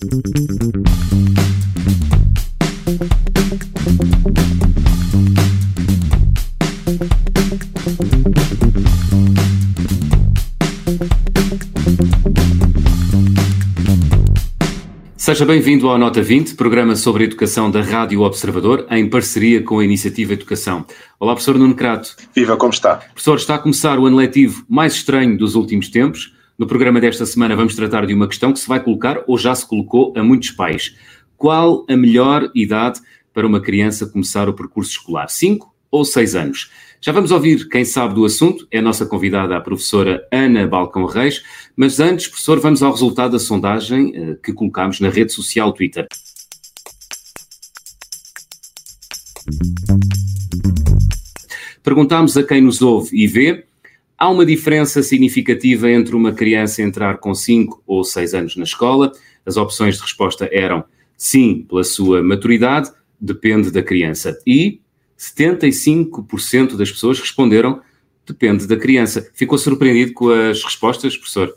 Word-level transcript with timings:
Seja 0.00 0.08
bem-vindo 15.44 15.86
ao 15.86 15.98
Nota 15.98 16.22
20, 16.22 16.54
programa 16.54 16.96
sobre 16.96 17.24
educação 17.24 17.70
da 17.70 17.82
Rádio 17.82 18.22
Observador, 18.22 18.86
em 18.90 19.06
parceria 19.06 19.62
com 19.62 19.80
a 19.80 19.84
Iniciativa 19.84 20.32
Educação. 20.32 20.86
Olá, 21.18 21.34
professor 21.34 21.58
Nuno 21.58 21.74
Crato. 21.74 22.16
Viva, 22.34 22.56
como 22.56 22.72
está? 22.72 22.96
Professor, 22.96 23.36
está 23.36 23.56
a 23.56 23.58
começar 23.58 23.98
o 23.98 24.06
ano 24.06 24.16
letivo 24.16 24.64
mais 24.66 24.94
estranho 24.94 25.36
dos 25.36 25.54
últimos 25.54 25.90
tempos. 25.90 26.39
No 26.60 26.66
programa 26.66 27.00
desta 27.00 27.24
semana 27.24 27.56
vamos 27.56 27.74
tratar 27.74 28.04
de 28.04 28.12
uma 28.12 28.28
questão 28.28 28.52
que 28.52 28.58
se 28.58 28.68
vai 28.68 28.84
colocar, 28.84 29.24
ou 29.26 29.38
já 29.38 29.54
se 29.54 29.66
colocou, 29.66 30.12
a 30.14 30.22
muitos 30.22 30.50
pais. 30.50 30.94
Qual 31.34 31.86
a 31.88 31.96
melhor 31.96 32.50
idade 32.54 33.00
para 33.32 33.46
uma 33.46 33.62
criança 33.62 34.04
começar 34.04 34.46
o 34.46 34.52
percurso 34.52 34.90
escolar? 34.90 35.30
5 35.30 35.74
ou 35.90 36.04
6 36.04 36.34
anos? 36.34 36.70
Já 37.00 37.12
vamos 37.12 37.30
ouvir 37.30 37.66
quem 37.66 37.82
sabe 37.86 38.12
do 38.12 38.26
assunto, 38.26 38.68
é 38.70 38.76
a 38.76 38.82
nossa 38.82 39.06
convidada, 39.06 39.56
a 39.56 39.60
professora 39.62 40.22
Ana 40.30 40.66
Balcão 40.66 41.06
Reis, 41.06 41.42
mas 41.74 41.98
antes, 41.98 42.28
professor, 42.28 42.60
vamos 42.60 42.82
ao 42.82 42.92
resultado 42.92 43.32
da 43.32 43.38
sondagem 43.38 44.32
uh, 44.32 44.36
que 44.42 44.52
colocámos 44.52 45.00
na 45.00 45.08
rede 45.08 45.32
social 45.32 45.72
Twitter. 45.72 46.06
Perguntámos 51.82 52.36
a 52.36 52.42
quem 52.42 52.60
nos 52.60 52.82
ouve 52.82 53.16
e 53.16 53.26
vê, 53.26 53.64
há 54.20 54.28
uma 54.28 54.44
diferença 54.44 55.02
significativa 55.02 55.90
entre 55.90 56.14
uma 56.14 56.32
criança 56.32 56.82
entrar 56.82 57.16
com 57.16 57.34
5 57.34 57.82
ou 57.86 58.04
6 58.04 58.34
anos 58.34 58.56
na 58.56 58.64
escola? 58.64 59.10
As 59.46 59.56
opções 59.56 59.96
de 59.96 60.02
resposta 60.02 60.46
eram 60.52 60.84
sim, 61.16 61.64
pela 61.66 61.82
sua 61.82 62.22
maturidade, 62.22 62.90
depende 63.18 63.70
da 63.70 63.82
criança, 63.82 64.38
e 64.46 64.80
75% 65.18 66.76
das 66.76 66.90
pessoas 66.90 67.18
responderam 67.18 67.80
depende 68.26 68.66
da 68.66 68.76
criança. 68.76 69.28
Ficou 69.34 69.58
surpreendido 69.58 70.12
com 70.12 70.30
as 70.30 70.62
respostas, 70.62 71.16
professor? 71.16 71.56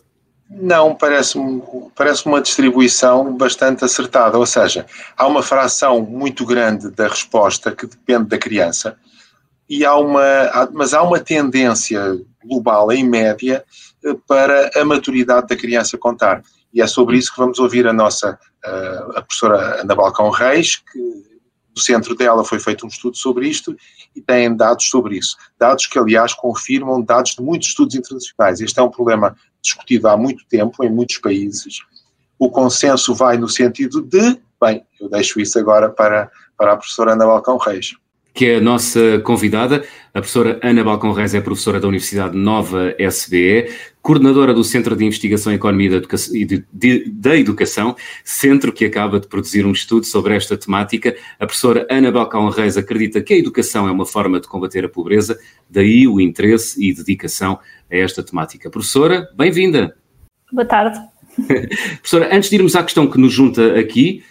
Não, 0.50 0.96
parece-me 0.96 1.62
parece 1.96 2.26
uma 2.26 2.42
distribuição 2.42 3.36
bastante 3.38 3.86
acertada, 3.86 4.38
ou 4.38 4.46
seja, 4.46 4.86
há 5.16 5.26
uma 5.28 5.42
fração 5.42 6.02
muito 6.02 6.46
grande 6.46 6.90
da 6.92 7.08
resposta 7.08 7.72
que 7.72 7.88
depende 7.88 8.26
da 8.26 8.38
criança, 8.38 8.98
e 9.70 9.86
há 9.86 9.96
uma, 9.96 10.70
mas 10.74 10.94
há 10.94 11.02
uma 11.02 11.20
tendência 11.20 12.20
global, 12.44 12.92
em 12.92 13.08
média, 13.08 13.64
para 14.28 14.70
a 14.76 14.86
maturidade 14.86 15.48
da 15.48 15.56
criança 15.56 15.98
contar. 15.98 16.44
E 16.74 16.82
é 16.82 16.88
sobre 16.88 17.18
isso 17.18 17.32
que 17.32 17.40
vamos 17.40 17.60
ouvir 17.60 17.88
a 17.88 17.94
nossa 17.94 18.38
a 19.16 19.22
professora 19.22 19.82
Ana 19.82 19.96
Balcão 19.96 20.30
Reis, 20.30 20.78
que 20.78 21.00
do 21.74 21.82
centro 21.82 22.16
dela 22.16 22.44
foi 22.44 22.60
feito 22.60 22.86
um 22.86 22.88
estudo 22.88 23.18
sobre 23.18 23.48
isto 23.48 23.76
e 24.16 24.22
têm 24.22 24.56
dados 24.56 24.90
sobre 24.90 25.18
isso. 25.18 25.36
Dados 25.58 25.88
que, 25.88 25.98
aliás, 25.98 26.34
confirmam 26.34 27.02
dados 27.02 27.36
de 27.36 27.42
muitos 27.42 27.70
estudos 27.70 27.96
internacionais. 27.96 28.62
Este 28.62 28.80
é 28.80 28.84
um 28.84 28.92
problema 28.92 29.36
discutido 29.62 30.08
há 30.08 30.16
muito 30.16 30.46
tempo 30.46 30.84
em 30.84 30.90
muitos 30.90 31.18
países. 31.18 31.80
O 32.38 32.50
consenso 32.50 33.16
vai 33.16 33.38
no 33.38 33.50
sentido 33.50 34.02
de, 34.02 34.40
bem, 34.62 34.86
eu 35.00 35.10
deixo 35.10 35.40
isso 35.40 35.58
agora 35.58 35.90
para, 35.90 36.32
para 36.58 36.74
a 36.74 36.78
professora 36.78 37.14
Ana 37.14 37.26
Balcão 37.26 37.58
Reis 37.58 37.96
que 38.34 38.46
é 38.48 38.56
a 38.56 38.62
nossa 38.62 39.20
convidada. 39.20 39.86
A 40.14 40.20
professora 40.20 40.60
Ana 40.64 40.84
Balcão 40.84 41.12
Reis 41.12 41.36
é 41.36 41.42
professora 41.42 41.80
da 41.80 41.88
Universidade 41.88 42.36
Nova 42.36 42.96
SBE, 42.98 43.70
coordenadora 44.02 44.54
do 44.54 44.64
Centro 44.64 44.96
de 44.96 45.06
Investigação 45.06 45.52
em 45.52 45.56
Economia 45.56 45.92
da 45.92 45.98
Educação, 45.98 46.34
da 47.08 47.38
Educação, 47.38 47.96
centro 48.24 48.74
que 48.74 48.86
acaba 48.86 49.20
de 49.20 49.28
produzir 49.28 49.66
um 49.66 49.72
estudo 49.72 50.06
sobre 50.06 50.36
esta 50.36 50.58
temática. 50.58 51.16
A 51.40 51.46
professora 51.46 51.86
Ana 51.90 52.12
Balcão 52.12 52.50
Reis 52.50 52.76
acredita 52.76 53.22
que 53.22 53.34
a 53.34 53.38
educação 53.38 53.88
é 53.88 53.92
uma 53.92 54.06
forma 54.06 54.40
de 54.40 54.48
combater 54.48 54.84
a 54.84 54.90
pobreza, 54.90 55.38
daí 55.70 56.08
o 56.08 56.20
interesse 56.20 56.84
e 56.84 56.94
dedicação 56.94 57.60
a 57.90 57.96
esta 57.96 58.24
temática. 58.24 58.70
Professora, 58.70 59.30
bem-vinda. 59.36 59.96
Boa 60.52 60.66
tarde. 60.66 61.00
Professora, 62.02 62.36
antes 62.36 62.50
de 62.50 62.56
irmos 62.56 62.76
à 62.76 62.84
questão 62.84 63.08
que 63.08 63.20
nos 63.20 63.34
junta 63.34 63.80
aqui, 63.80 64.24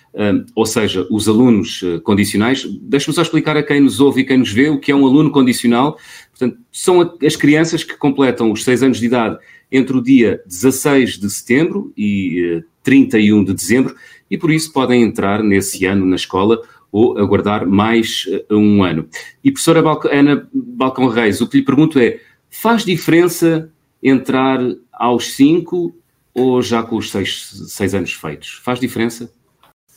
ou 0.55 0.67
seja, 0.67 1.07
os 1.11 1.29
alunos 1.29 1.83
uh, 1.83 2.01
condicionais, 2.03 2.65
deixe-me 2.83 3.15
só 3.15 3.23
explicar 3.23 3.57
a 3.57 3.63
quem 3.63 3.81
nos 3.81 3.99
ouve 3.99 4.21
e 4.21 4.25
quem 4.25 4.39
nos 4.39 4.53
vê 4.53 4.69
o 4.69 4.79
que 4.79 4.93
é 4.93 4.95
um 4.95 5.07
aluno 5.07 5.31
condicional. 5.31 5.97
Portanto, 6.31 6.59
são 6.71 7.17
as 7.25 7.37
crianças 7.37 7.83
que 7.83 7.97
completam 7.97 8.53
os 8.53 8.63
6 8.63 8.83
anos 8.83 8.99
de 8.99 9.07
idade 9.07 9.39
entre 9.71 9.97
o 9.97 10.03
dia 10.03 10.43
16 10.47 11.19
de 11.19 11.31
setembro 11.31 11.93
e 11.97 12.59
uh, 12.59 12.65
31 12.83 13.45
de 13.45 13.55
dezembro 13.55 13.95
e 14.31 14.37
por 14.37 14.51
isso 14.51 14.73
podem 14.73 15.03
entrar 15.03 15.43
nesse 15.43 15.87
ano 15.87 16.05
na 16.05 16.17
escola 16.17 16.61
ou 16.91 17.19
aguardar 17.19 17.67
mais 17.67 18.27
uh, 18.51 18.57
um 18.57 18.83
ano. 18.83 19.09
E 19.43 19.51
professora 19.51 19.83
Ana 20.11 20.47
Balcão 20.53 21.09
Reis, 21.09 21.41
o 21.41 21.49
que 21.49 21.57
lhe 21.57 21.65
pergunto 21.65 21.99
é, 21.99 22.21
faz 22.51 22.85
diferença 22.85 23.73
entrar 24.03 24.61
aos 24.93 25.33
5 25.33 25.95
ou 26.35 26.61
já 26.61 26.83
com 26.83 26.97
os 26.97 27.11
6 27.11 27.95
anos 27.95 28.13
feitos? 28.13 28.61
Faz 28.63 28.79
diferença? 28.79 29.33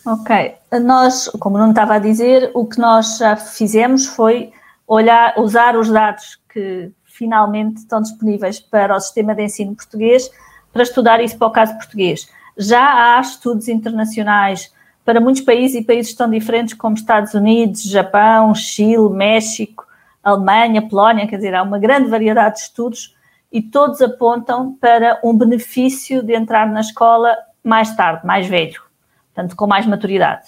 Ok, 0.05 0.55
nós, 0.83 1.27
como 1.39 1.57
não 1.57 1.71
estava 1.71 1.95
a 1.95 1.99
dizer, 1.99 2.51
o 2.53 2.67
que 2.67 2.79
nós 2.79 3.17
já 3.17 3.35
fizemos 3.35 4.05
foi 4.05 4.53
olhar, 4.88 5.33
usar 5.39 5.75
os 5.75 5.89
dados 5.89 6.39
que 6.47 6.91
finalmente 7.05 7.77
estão 7.77 8.03
disponíveis 8.03 8.59
para 8.59 8.95
o 8.95 8.99
sistema 8.99 9.33
de 9.33 9.43
ensino 9.43 9.75
português 9.75 10.29
para 10.71 10.83
estudar 10.83 11.23
isso 11.23 11.35
para 11.39 11.47
o 11.47 11.51
caso 11.51 11.73
português. 11.73 12.29
Já 12.55 13.17
há 13.17 13.19
estudos 13.19 13.67
internacionais 13.67 14.71
para 15.03 15.19
muitos 15.19 15.41
países 15.41 15.81
e 15.81 15.83
países 15.83 16.13
tão 16.13 16.29
diferentes 16.29 16.75
como 16.75 16.95
Estados 16.95 17.33
Unidos, 17.33 17.81
Japão, 17.81 18.53
Chile, 18.53 19.09
México, 19.09 19.87
Alemanha, 20.23 20.87
Polónia, 20.87 21.25
quer 21.25 21.37
dizer, 21.37 21.55
há 21.55 21.63
uma 21.63 21.79
grande 21.79 22.09
variedade 22.09 22.57
de 22.57 22.61
estudos 22.61 23.16
e 23.51 23.59
todos 23.59 23.99
apontam 24.03 24.73
para 24.79 25.19
um 25.23 25.35
benefício 25.35 26.22
de 26.22 26.35
entrar 26.35 26.67
na 26.69 26.81
escola 26.81 27.35
mais 27.63 27.95
tarde, 27.95 28.23
mais 28.23 28.45
velho 28.45 28.84
portanto, 29.35 29.56
com 29.56 29.68
mais 29.68 29.85
maturidade. 29.85 30.47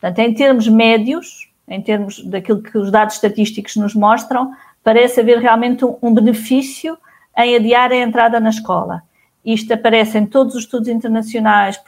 Portanto, 0.00 0.18
em 0.18 0.34
termos 0.34 0.68
médios, 0.68 1.48
em 1.68 1.80
termos 1.80 2.22
daquilo 2.24 2.60
que 2.60 2.76
os 2.76 2.90
dados 2.90 3.14
estatísticos 3.14 3.76
nos 3.76 3.94
mostram, 3.94 4.52
parece 4.82 5.20
haver 5.20 5.38
realmente 5.38 5.84
um, 5.84 6.12
benefício 6.12 6.98
em 7.38 7.56
adiar 7.56 7.92
a 7.92 7.96
entrada 7.96 8.40
na 8.40 8.50
escola. 8.50 9.02
Isto 9.44 9.72
aparece 9.72 10.18
em 10.18 10.26
todos 10.26 10.54
os 10.54 10.64
estudos 10.64 10.88
internacionais 10.88 11.80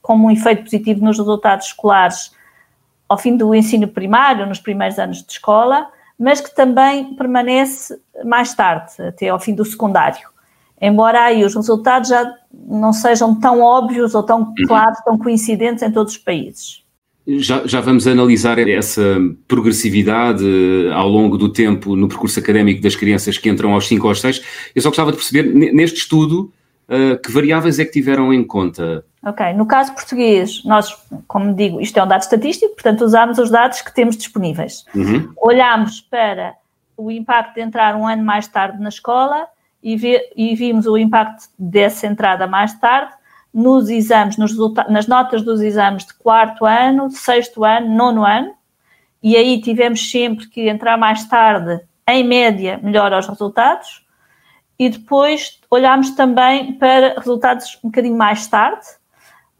como 0.00 0.28
um 0.28 0.30
efeito 0.30 0.62
positivo 0.62 1.04
nos 1.04 1.18
resultados 1.18 1.66
escolares 1.66 2.34
ao 3.08 3.18
fim 3.18 3.36
do 3.36 3.54
ensino 3.54 3.88
primário, 3.88 4.46
nos 4.46 4.60
primeiros 4.60 4.98
anos 4.98 5.22
de 5.22 5.32
escola, 5.32 5.88
mas 6.18 6.40
que 6.40 6.54
também 6.54 7.14
permanece 7.14 8.00
mais 8.24 8.54
tarde, 8.54 8.92
até 9.02 9.28
ao 9.28 9.40
fim 9.40 9.54
do 9.54 9.64
secundário 9.64 10.29
embora 10.80 11.24
aí 11.24 11.44
os 11.44 11.54
resultados 11.54 12.08
já 12.08 12.32
não 12.52 12.92
sejam 12.92 13.34
tão 13.38 13.60
óbvios 13.60 14.14
ou 14.14 14.22
tão 14.22 14.54
claros, 14.66 14.98
tão 15.04 15.18
coincidentes 15.18 15.82
em 15.82 15.90
todos 15.90 16.14
os 16.14 16.18
países. 16.18 16.82
Já, 17.26 17.64
já, 17.66 17.80
vamos 17.80 18.06
analisar 18.06 18.58
essa 18.58 19.02
progressividade 19.46 20.44
eh, 20.44 20.92
ao 20.92 21.06
longo 21.06 21.36
do 21.36 21.52
tempo 21.52 21.94
no 21.94 22.08
percurso 22.08 22.40
académico 22.40 22.82
das 22.82 22.96
crianças 22.96 23.36
que 23.36 23.48
entram 23.48 23.74
aos 23.74 23.86
5 23.86 24.04
ou 24.04 24.10
aos 24.10 24.20
6. 24.20 24.42
Eu 24.74 24.82
só 24.82 24.88
gostava 24.88 25.12
de 25.12 25.18
perceber, 25.18 25.44
neste 25.72 25.98
estudo, 25.98 26.52
uh, 26.88 27.20
que 27.22 27.30
variáveis 27.30 27.78
é 27.78 27.84
que 27.84 27.92
tiveram 27.92 28.32
em 28.32 28.42
conta? 28.42 29.04
Ok, 29.22 29.52
no 29.52 29.66
caso 29.66 29.92
português, 29.94 30.64
nós, 30.64 30.96
como 31.28 31.54
digo, 31.54 31.80
isto 31.80 31.98
é 31.98 32.02
um 32.02 32.08
dado 32.08 32.22
estatístico, 32.22 32.74
portanto 32.74 33.04
usamos 33.04 33.38
os 33.38 33.50
dados 33.50 33.82
que 33.82 33.94
temos 33.94 34.16
disponíveis. 34.16 34.84
Uhum. 34.94 35.30
Olhamos 35.36 36.00
para 36.00 36.54
o 36.96 37.10
impacto 37.10 37.54
de 37.54 37.60
entrar 37.60 37.94
um 37.94 38.08
ano 38.08 38.24
mais 38.24 38.48
tarde 38.48 38.82
na 38.82 38.88
escola 38.88 39.46
e, 39.82 39.96
e 40.36 40.54
vimos 40.54 40.86
o 40.86 40.96
impacto 40.96 41.48
dessa 41.58 42.06
entrada 42.06 42.46
mais 42.46 42.78
tarde 42.78 43.12
nos 43.52 43.88
exames, 43.88 44.36
nos 44.36 44.52
nas 44.88 45.06
notas 45.06 45.42
dos 45.42 45.60
exames 45.60 46.06
de 46.06 46.14
quarto 46.14 46.64
ano, 46.64 47.10
sexto 47.10 47.64
ano, 47.64 47.88
nono 47.88 48.24
ano, 48.24 48.52
e 49.22 49.36
aí 49.36 49.60
tivemos 49.60 50.10
sempre 50.10 50.48
que 50.48 50.68
entrar 50.68 50.96
mais 50.96 51.26
tarde, 51.26 51.80
em 52.08 52.24
média, 52.24 52.78
melhora 52.82 53.18
os 53.18 53.26
resultados, 53.26 54.06
e 54.78 54.88
depois 54.88 55.60
olhámos 55.70 56.12
também 56.12 56.72
para 56.74 57.14
resultados 57.18 57.78
um 57.84 57.88
bocadinho 57.88 58.16
mais 58.16 58.46
tarde, 58.46 58.86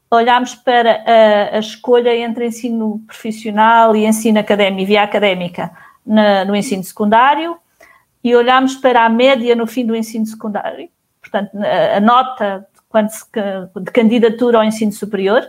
olhámos 0.09 0.55
para 0.55 1.03
a, 1.05 1.55
a 1.57 1.59
escolha 1.59 2.15
entre 2.15 2.47
ensino 2.47 2.99
profissional 3.05 3.95
e 3.95 4.05
ensino 4.05 4.39
académico, 4.39 4.87
via 4.87 5.03
académica, 5.03 5.71
na, 6.05 6.43
no 6.43 6.55
ensino 6.55 6.83
secundário, 6.83 7.55
e 8.23 8.35
olhamos 8.35 8.75
para 8.75 9.05
a 9.05 9.09
média 9.09 9.55
no 9.55 9.65
fim 9.65 9.85
do 9.85 9.95
ensino 9.95 10.25
secundário, 10.25 10.89
portanto, 11.21 11.51
a 11.55 11.99
nota 11.99 12.67
de, 13.81 13.91
candidatura 13.91 14.57
ao 14.57 14.63
ensino 14.63 14.91
superior, 14.91 15.47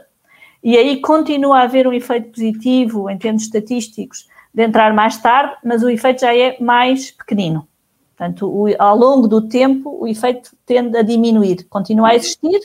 e 0.62 0.76
aí 0.76 1.00
continua 1.00 1.58
a 1.58 1.62
haver 1.62 1.86
um 1.86 1.92
efeito 1.92 2.30
positivo 2.30 3.10
em 3.10 3.18
termos 3.18 3.42
estatísticos 3.42 4.28
de 4.54 4.62
entrar 4.62 4.92
mais 4.94 5.16
tarde, 5.16 5.54
mas 5.64 5.82
o 5.82 5.90
efeito 5.90 6.20
já 6.20 6.36
é 6.36 6.56
mais 6.60 7.10
pequenino. 7.10 7.66
Portanto, 8.16 8.46
o, 8.46 8.66
ao 8.78 8.96
longo 8.96 9.26
do 9.26 9.48
tempo, 9.48 9.98
o 10.00 10.06
efeito 10.06 10.50
tende 10.64 10.96
a 10.96 11.02
diminuir. 11.02 11.66
Continua 11.68 12.10
a 12.10 12.14
existir, 12.14 12.60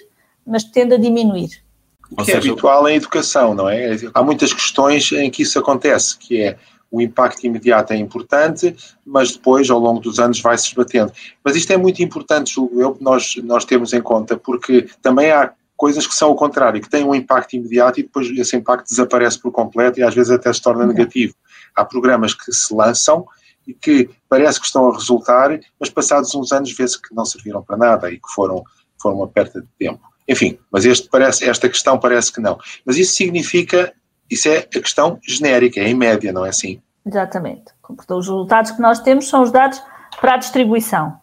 mas 0.45 0.63
tende 0.63 0.93
a 0.93 0.97
diminuir. 0.97 1.63
O 2.11 2.23
que 2.23 2.31
é 2.31 2.37
habitual 2.37 2.87
em 2.87 2.95
educação, 2.95 3.53
não 3.53 3.67
é? 3.67 3.97
Há 4.13 4.21
muitas 4.21 4.53
questões 4.53 5.11
em 5.11 5.31
que 5.31 5.41
isso 5.41 5.57
acontece, 5.57 6.17
que 6.17 6.41
é 6.41 6.57
o 6.91 7.01
impacto 7.01 7.45
imediato 7.45 7.93
é 7.93 7.97
importante, 7.97 8.75
mas 9.05 9.33
depois, 9.33 9.69
ao 9.69 9.79
longo 9.79 9.99
dos 9.99 10.19
anos, 10.19 10.39
vai-se 10.41 10.67
esbatendo. 10.67 11.11
Mas 11.43 11.55
isto 11.55 11.71
é 11.71 11.77
muito 11.77 12.01
importante, 12.01 12.53
julgo 12.53 12.81
eu, 12.81 12.97
nós, 12.99 13.35
nós 13.43 13.65
temos 13.65 13.93
em 13.93 14.01
conta, 14.01 14.37
porque 14.37 14.87
também 15.01 15.31
há 15.31 15.51
coisas 15.75 16.07
que 16.07 16.15
são 16.15 16.31
o 16.31 16.35
contrário, 16.35 16.81
que 16.81 16.89
têm 16.89 17.03
um 17.03 17.13
impacto 17.13 17.55
imediato 17.55 17.99
e 17.99 18.03
depois 18.03 18.27
esse 18.29 18.55
impacto 18.55 18.89
desaparece 18.89 19.39
por 19.39 19.51
completo 19.51 19.99
e 19.99 20.03
às 20.03 20.15
vezes 20.15 20.31
até 20.31 20.51
se 20.51 20.61
torna 20.61 20.81
uhum. 20.81 20.87
negativo. 20.87 21.35
Há 21.75 21.85
programas 21.85 22.33
que 22.33 22.51
se 22.51 22.73
lançam 22.73 23.25
e 23.67 23.73
que 23.73 24.09
parece 24.27 24.59
que 24.59 24.65
estão 24.65 24.89
a 24.89 24.93
resultar, 24.93 25.59
mas 25.79 25.89
passados 25.89 26.33
uns 26.33 26.51
anos 26.51 26.75
vê-se 26.75 26.99
que 26.99 27.13
não 27.13 27.25
serviram 27.25 27.61
para 27.61 27.77
nada 27.77 28.09
e 28.09 28.15
que 28.15 28.29
foram, 28.33 28.63
foram 28.99 29.17
uma 29.17 29.27
perda 29.27 29.61
de 29.61 29.67
tempo. 29.77 30.01
Enfim, 30.27 30.57
mas 30.71 30.83
este 30.83 31.07
parece, 31.09 31.47
esta 31.47 31.69
questão 31.69 31.99
parece 31.99 32.33
que 32.33 32.41
não. 32.41 32.57
Mas 32.85 32.97
isso 32.97 33.13
significa 33.13 33.93
isso 34.29 34.47
é 34.49 34.57
a 34.57 34.63
questão 34.63 35.19
genérica, 35.21 35.79
é 35.79 35.89
em 35.89 35.93
média, 35.93 36.31
não 36.33 36.45
é 36.45 36.49
assim? 36.49 36.81
Exatamente. 37.05 37.65
Os 37.89 38.27
resultados 38.27 38.71
que 38.71 38.81
nós 38.81 38.99
temos 38.99 39.29
são 39.29 39.41
os 39.41 39.51
dados 39.51 39.81
para 40.19 40.33
a 40.33 40.37
distribuição. 40.37 41.13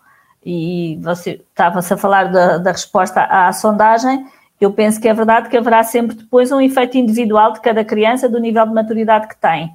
E 0.45 0.99
você 1.03 1.43
estava-se 1.49 1.93
a 1.93 1.97
falar 1.97 2.31
da, 2.31 2.59
da 2.59 2.73
resposta 2.73 3.21
à, 3.21 3.49
à 3.49 3.53
sondagem. 3.53 4.27
Eu 4.61 4.73
penso 4.73 5.01
que 5.01 5.09
é 5.09 5.15
verdade 5.15 5.49
que 5.49 5.57
haverá 5.57 5.83
sempre 5.83 6.17
depois 6.17 6.53
um 6.53 6.61
efeito 6.61 6.97
individual 6.97 7.53
de 7.53 7.61
cada 7.61 7.85
criança, 7.85 8.29
do 8.29 8.39
nível 8.39 8.67
de 8.67 8.73
maturidade 8.73 9.29
que 9.29 9.37
tem. 9.37 9.73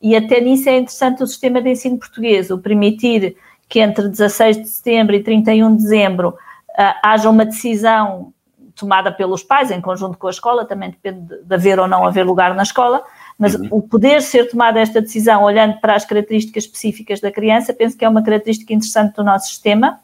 E 0.00 0.16
até 0.16 0.40
nisso 0.40 0.68
é 0.68 0.78
interessante 0.78 1.22
o 1.22 1.26
sistema 1.26 1.62
de 1.62 1.70
ensino 1.70 1.98
português, 1.98 2.50
o 2.50 2.58
permitir 2.58 3.36
que 3.68 3.80
entre 3.80 4.08
16 4.08 4.62
de 4.62 4.68
setembro 4.68 5.14
e 5.14 5.22
31 5.22 5.76
de 5.76 5.82
dezembro 5.82 6.30
uh, 6.30 6.94
haja 7.02 7.30
uma 7.30 7.44
decisão 7.44 8.32
tomada 8.74 9.12
pelos 9.12 9.42
pais, 9.42 9.70
em 9.70 9.80
conjunto 9.80 10.18
com 10.18 10.26
a 10.26 10.30
escola, 10.30 10.64
também 10.64 10.90
depende 10.90 11.42
de 11.42 11.54
haver 11.54 11.78
ou 11.78 11.86
não 11.86 12.06
haver 12.06 12.24
lugar 12.24 12.54
na 12.54 12.62
escola, 12.62 13.02
mas 13.38 13.54
uhum. 13.54 13.68
o 13.70 13.82
poder 13.82 14.22
ser 14.22 14.48
tomada 14.48 14.80
esta 14.80 15.00
decisão 15.00 15.42
olhando 15.42 15.80
para 15.80 15.94
as 15.94 16.04
características 16.04 16.64
específicas 16.64 17.20
da 17.20 17.30
criança, 17.30 17.72
penso 17.72 17.96
que 17.96 18.04
é 18.04 18.08
uma 18.08 18.22
característica 18.22 18.72
interessante 18.72 19.16
do 19.16 19.24
nosso 19.24 19.48
sistema, 19.48 20.00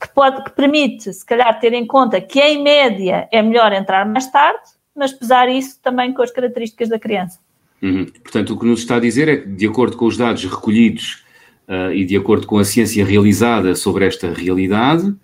que, 0.00 0.08
pode, 0.08 0.44
que 0.44 0.50
permite, 0.50 1.12
se 1.12 1.24
calhar, 1.24 1.58
ter 1.58 1.72
em 1.72 1.86
conta 1.86 2.20
que, 2.20 2.40
em 2.40 2.62
média, 2.62 3.28
é 3.32 3.42
melhor 3.42 3.72
entrar 3.72 4.04
mais 4.06 4.30
tarde, 4.30 4.62
mas 4.94 5.12
pesar 5.12 5.48
isso 5.48 5.80
também 5.82 6.12
com 6.12 6.22
as 6.22 6.30
características 6.30 6.88
da 6.88 6.98
criança. 6.98 7.38
Uhum. 7.82 8.06
Portanto, 8.22 8.54
o 8.54 8.58
que 8.58 8.66
nos 8.66 8.80
está 8.80 8.96
a 8.96 9.00
dizer 9.00 9.28
é 9.28 9.36
que, 9.36 9.48
de 9.48 9.66
acordo 9.66 9.96
com 9.96 10.06
os 10.06 10.16
dados 10.16 10.44
recolhidos 10.44 11.24
uh, 11.68 11.92
e 11.92 12.04
de 12.04 12.16
acordo 12.16 12.46
com 12.46 12.58
a 12.58 12.64
ciência 12.64 13.04
realizada 13.04 13.74
sobre 13.74 14.06
esta 14.06 14.32
realidade, 14.32 15.14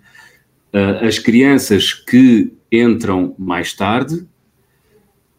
uh, 0.73 1.05
as 1.05 1.19
crianças 1.19 1.93
que 1.93 2.53
entram 2.71 3.35
mais 3.37 3.73
tarde 3.73 4.27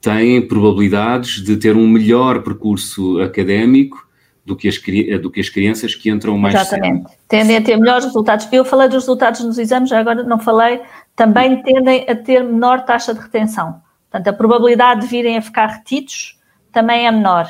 têm 0.00 0.46
probabilidades 0.46 1.42
de 1.42 1.56
ter 1.56 1.76
um 1.76 1.86
melhor 1.86 2.42
percurso 2.42 3.20
académico 3.20 4.06
do 4.44 4.56
que 4.56 4.68
as, 4.68 4.76
do 5.20 5.30
que 5.30 5.40
as 5.40 5.48
crianças 5.48 5.94
que 5.94 6.10
entram 6.10 6.36
mais 6.36 6.54
Exatamente. 6.54 7.08
Cedo. 7.08 7.20
Tendem 7.28 7.56
a 7.56 7.62
ter 7.62 7.76
melhores 7.76 8.04
resultados. 8.04 8.48
Eu 8.52 8.64
falei 8.64 8.88
dos 8.88 9.04
resultados 9.04 9.40
nos 9.40 9.56
exames, 9.58 9.88
já 9.88 10.00
agora 10.00 10.24
não 10.24 10.38
falei, 10.38 10.82
também 11.14 11.62
tendem 11.62 12.04
a 12.08 12.16
ter 12.16 12.42
menor 12.42 12.84
taxa 12.84 13.14
de 13.14 13.20
retenção. 13.20 13.80
Portanto, 14.10 14.28
a 14.28 14.32
probabilidade 14.32 15.02
de 15.02 15.06
virem 15.06 15.36
a 15.36 15.42
ficar 15.42 15.66
retidos 15.66 16.38
também 16.72 17.06
é 17.06 17.10
menor. 17.10 17.48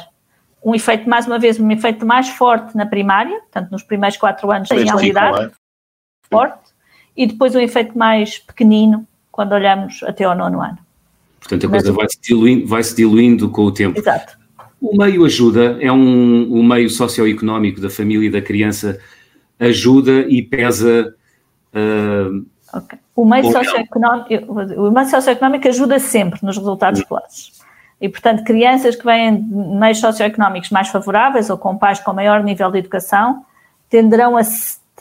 Um 0.65 0.75
efeito, 0.75 1.09
mais 1.09 1.27
uma 1.27 1.39
vez, 1.39 1.59
um 1.59 1.71
efeito 1.71 2.07
mais 2.07 2.29
forte 2.29 2.77
na 2.77 2.87
primária, 2.87 3.37
portanto, 3.41 3.71
nos 3.71 3.83
primeiros 3.83 4.17
quatro 4.17 4.51
anos 4.53 4.71
em 4.71 4.85
realidade, 4.85 5.51
forte, 6.31 6.62
e 7.17 7.27
depois 7.27 7.55
um 7.55 7.61
efeito 7.61 7.97
mais 7.97 8.39
pequenino 8.39 9.07
quando 9.31 9.53
olhamos 9.53 10.03
até 10.05 10.25
ao 10.25 10.37
nono 10.37 10.61
ano. 10.61 10.79
Portanto, 11.41 11.67
a 11.67 11.69
Mas, 11.69 11.83
coisa 11.83 11.97
vai-se 11.97 12.21
diluindo, 12.21 12.67
vai 12.67 12.83
-se 12.83 12.95
diluindo 12.95 13.49
com 13.51 13.65
o 13.65 13.73
tempo. 13.73 13.99
Exato. 13.99 14.39
O 14.81 14.97
meio 14.97 15.25
ajuda, 15.25 15.79
é 15.81 15.93
um, 15.93 16.59
um 16.59 16.63
meio 16.63 16.91
socioeconómico 16.91 17.81
da 17.81 17.89
família 17.89 18.27
e 18.27 18.31
da 18.31 18.43
criança, 18.43 18.99
ajuda 19.59 20.27
e 20.29 20.43
pesa. 20.43 21.15
Uh, 21.73 22.45
okay. 22.77 22.99
o, 23.15 23.25
meio 23.25 23.51
socioeconómico, 23.51 24.53
o 24.53 24.91
meio 24.91 25.09
socioeconómico 25.09 25.69
ajuda 25.69 25.99
sempre 25.99 26.41
nos 26.43 26.57
resultados 26.57 27.01
escolares. 27.01 27.63
E, 28.01 28.09
portanto, 28.09 28.43
crianças 28.43 28.97
que 28.97 29.05
vêm 29.05 29.41
de 29.41 29.55
meios 29.55 30.01
socioeconómicos 30.01 30.71
mais 30.71 30.89
favoráveis 30.89 31.49
ou 31.49 31.57
com 31.57 31.79
pais 31.79 32.01
com 32.01 32.13
maior 32.13 32.43
nível 32.43 32.71
de 32.71 32.79
educação 32.79 33.45
tenderão 33.89 34.37
a, 34.37 34.43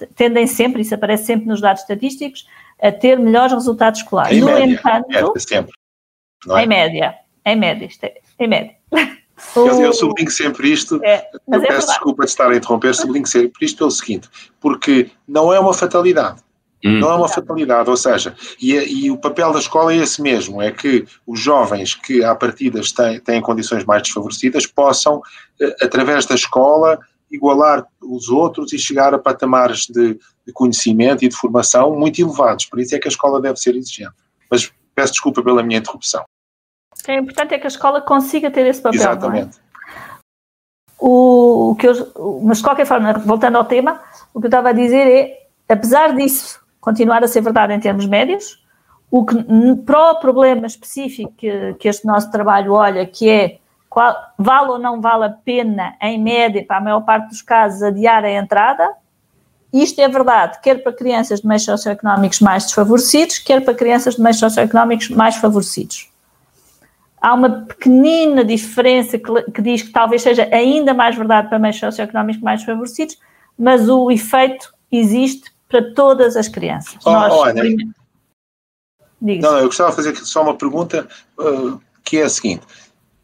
tendem 0.07 0.47
sempre, 0.47 0.81
isso 0.81 0.95
aparece 0.95 1.25
sempre 1.25 1.47
nos 1.47 1.61
dados 1.61 1.81
estatísticos, 1.81 2.47
a 2.81 2.91
ter 2.91 3.17
melhores 3.19 3.53
resultados 3.53 4.01
escolares. 4.01 4.37
Em 4.37 4.41
no 4.41 4.47
média, 4.47 4.73
entanto, 4.73 5.33
é 5.35 5.39
sempre, 5.39 5.71
é? 6.49 6.63
em 6.63 6.67
média, 6.67 7.15
em 7.45 7.55
média, 7.55 7.85
isto 7.85 8.03
é, 8.03 8.15
em 8.39 8.47
média. 8.47 8.75
Eu, 9.55 9.81
eu 9.81 9.91
sublinho 9.91 10.29
sempre 10.29 10.71
isto, 10.71 11.03
é, 11.03 11.27
eu 11.47 11.55
é 11.55 11.59
peço 11.59 11.61
verdade. 11.61 11.85
desculpa 11.87 12.23
de 12.23 12.29
estar 12.29 12.51
a 12.51 12.55
interromper, 12.55 12.93
sublinho 12.93 13.25
sempre 13.25 13.65
isto 13.65 13.79
pelo 13.79 13.89
seguinte, 13.89 14.29
porque 14.59 15.09
não 15.27 15.51
é 15.51 15.59
uma 15.59 15.73
fatalidade. 15.73 16.43
Hum. 16.83 16.99
Não 16.99 17.11
é 17.11 17.15
uma 17.15 17.27
fatalidade, 17.27 17.89
ou 17.89 17.97
seja, 17.97 18.35
e, 18.59 18.73
e, 18.73 19.11
o 19.11 19.17
papel 19.17 19.53
da 19.53 19.59
escola 19.59 19.93
é 19.93 19.97
esse 19.97 20.21
mesmo, 20.21 20.61
é 20.61 20.71
que 20.71 21.05
os 21.27 21.39
jovens 21.39 21.93
que 21.93 22.23
à 22.23 22.33
partida 22.33 22.81
têm, 22.95 23.19
têm 23.19 23.41
condições 23.41 23.85
mais 23.85 24.01
desfavorecidas 24.01 24.65
possam, 24.65 25.21
eh, 25.59 25.75
através 25.81 26.25
da 26.25 26.33
escola, 26.33 26.99
igualar 27.31 27.87
os 28.01 28.29
outros 28.29 28.73
e 28.73 28.77
chegar 28.77 29.13
a 29.13 29.19
patamares 29.19 29.87
de, 29.87 30.19
de, 30.45 30.53
conhecimento 30.53 31.23
e 31.23 31.29
de 31.29 31.35
formação 31.35 31.97
muito 31.97 32.21
elevados. 32.21 32.65
Por 32.65 32.79
isso 32.79 32.95
é 32.95 32.99
que 32.99 33.07
a 33.07 33.11
escola 33.11 33.41
deve 33.41 33.57
ser 33.57 33.75
exigente. 33.75 34.13
Mas 34.49 34.71
peço 34.93 35.13
desculpa 35.13 35.41
pela 35.41 35.63
minha 35.63 35.79
interrupção. 35.79 36.23
O 36.99 37.03
que 37.03 37.11
é 37.11 37.17
importante 37.17 37.53
é 37.53 37.59
que 37.59 37.65
a 37.65 37.69
escola 37.69 38.01
consiga 38.01 38.51
ter 38.51 38.65
esse 38.67 38.81
papel. 38.81 38.99
É? 38.99 39.03
Exatamente. 39.03 39.57
É? 39.57 39.71
O, 40.99 41.71
o, 41.71 41.75
que 41.75 41.87
eu, 41.87 42.41
mas 42.43 42.59
de 42.59 42.63
qualquer 42.63 42.85
forma, 42.85 43.13
voltando 43.13 43.57
ao 43.57 43.65
tema, 43.65 43.99
o 44.33 44.39
que 44.39 44.45
eu 44.45 44.49
estava 44.49 44.69
a 44.69 44.73
dizer 44.73 45.07
é, 45.07 45.47
apesar 45.67 46.15
disso 46.15 46.61
continuar 46.79 47.23
a 47.23 47.27
ser 47.27 47.41
verdade 47.41 47.73
em 47.73 47.79
termos 47.79 48.05
médios, 48.05 48.61
o 49.09 49.25
que 49.25 49.35
para 49.85 50.11
o 50.11 50.19
problema 50.19 50.67
específico 50.67 51.33
que, 51.35 51.73
que 51.75 51.87
este 51.87 52.05
nosso 52.05 52.31
trabalho 52.31 52.73
olha, 52.73 53.05
que 53.05 53.29
é 53.29 53.59
qual, 53.91 54.15
vale 54.37 54.69
ou 54.69 54.79
não 54.79 55.01
vale 55.01 55.25
a 55.25 55.29
pena, 55.29 55.95
em 56.01 56.17
média, 56.17 56.63
para 56.65 56.77
a 56.77 56.81
maior 56.81 57.01
parte 57.01 57.27
dos 57.27 57.41
casos, 57.41 57.83
adiar 57.83 58.23
a 58.23 58.31
entrada. 58.31 58.89
Isto 59.73 59.99
é 59.99 60.07
verdade, 60.07 60.59
quer 60.61 60.81
para 60.81 60.93
crianças 60.93 61.41
de 61.41 61.47
meios 61.47 61.65
socioeconómicos 61.65 62.39
mais 62.39 62.63
desfavorecidos, 62.63 63.37
quer 63.39 63.59
para 63.65 63.73
crianças 63.73 64.15
de 64.15 64.21
meios 64.21 64.39
socioeconómicos 64.39 65.09
mais 65.09 65.35
favorecidos. 65.35 66.09
Há 67.21 67.33
uma 67.33 67.49
pequenina 67.49 68.45
diferença 68.45 69.17
que, 69.19 69.51
que 69.51 69.61
diz 69.61 69.81
que 69.81 69.91
talvez 69.91 70.21
seja 70.21 70.47
ainda 70.53 70.93
mais 70.93 71.17
verdade 71.17 71.49
para 71.49 71.59
meios 71.59 71.77
socioeconómicos 71.77 72.41
mais 72.41 72.63
favorecidos, 72.63 73.19
mas 73.59 73.89
o 73.89 74.09
efeito 74.09 74.73
existe 74.89 75.51
para 75.67 75.93
todas 75.93 76.37
as 76.37 76.47
crianças. 76.47 76.95
Oh, 77.05 77.11
Nós, 77.11 77.33
oh, 77.33 77.43
Ana, 77.43 77.61
não, 79.21 79.57
eu 79.57 79.65
gostava 79.65 79.89
de 79.89 79.95
fazer 79.97 80.15
só 80.15 80.43
uma 80.43 80.55
pergunta 80.55 81.07
uh, 81.37 81.79
que 82.05 82.17
é 82.17 82.23
a 82.23 82.29
seguinte: 82.29 82.65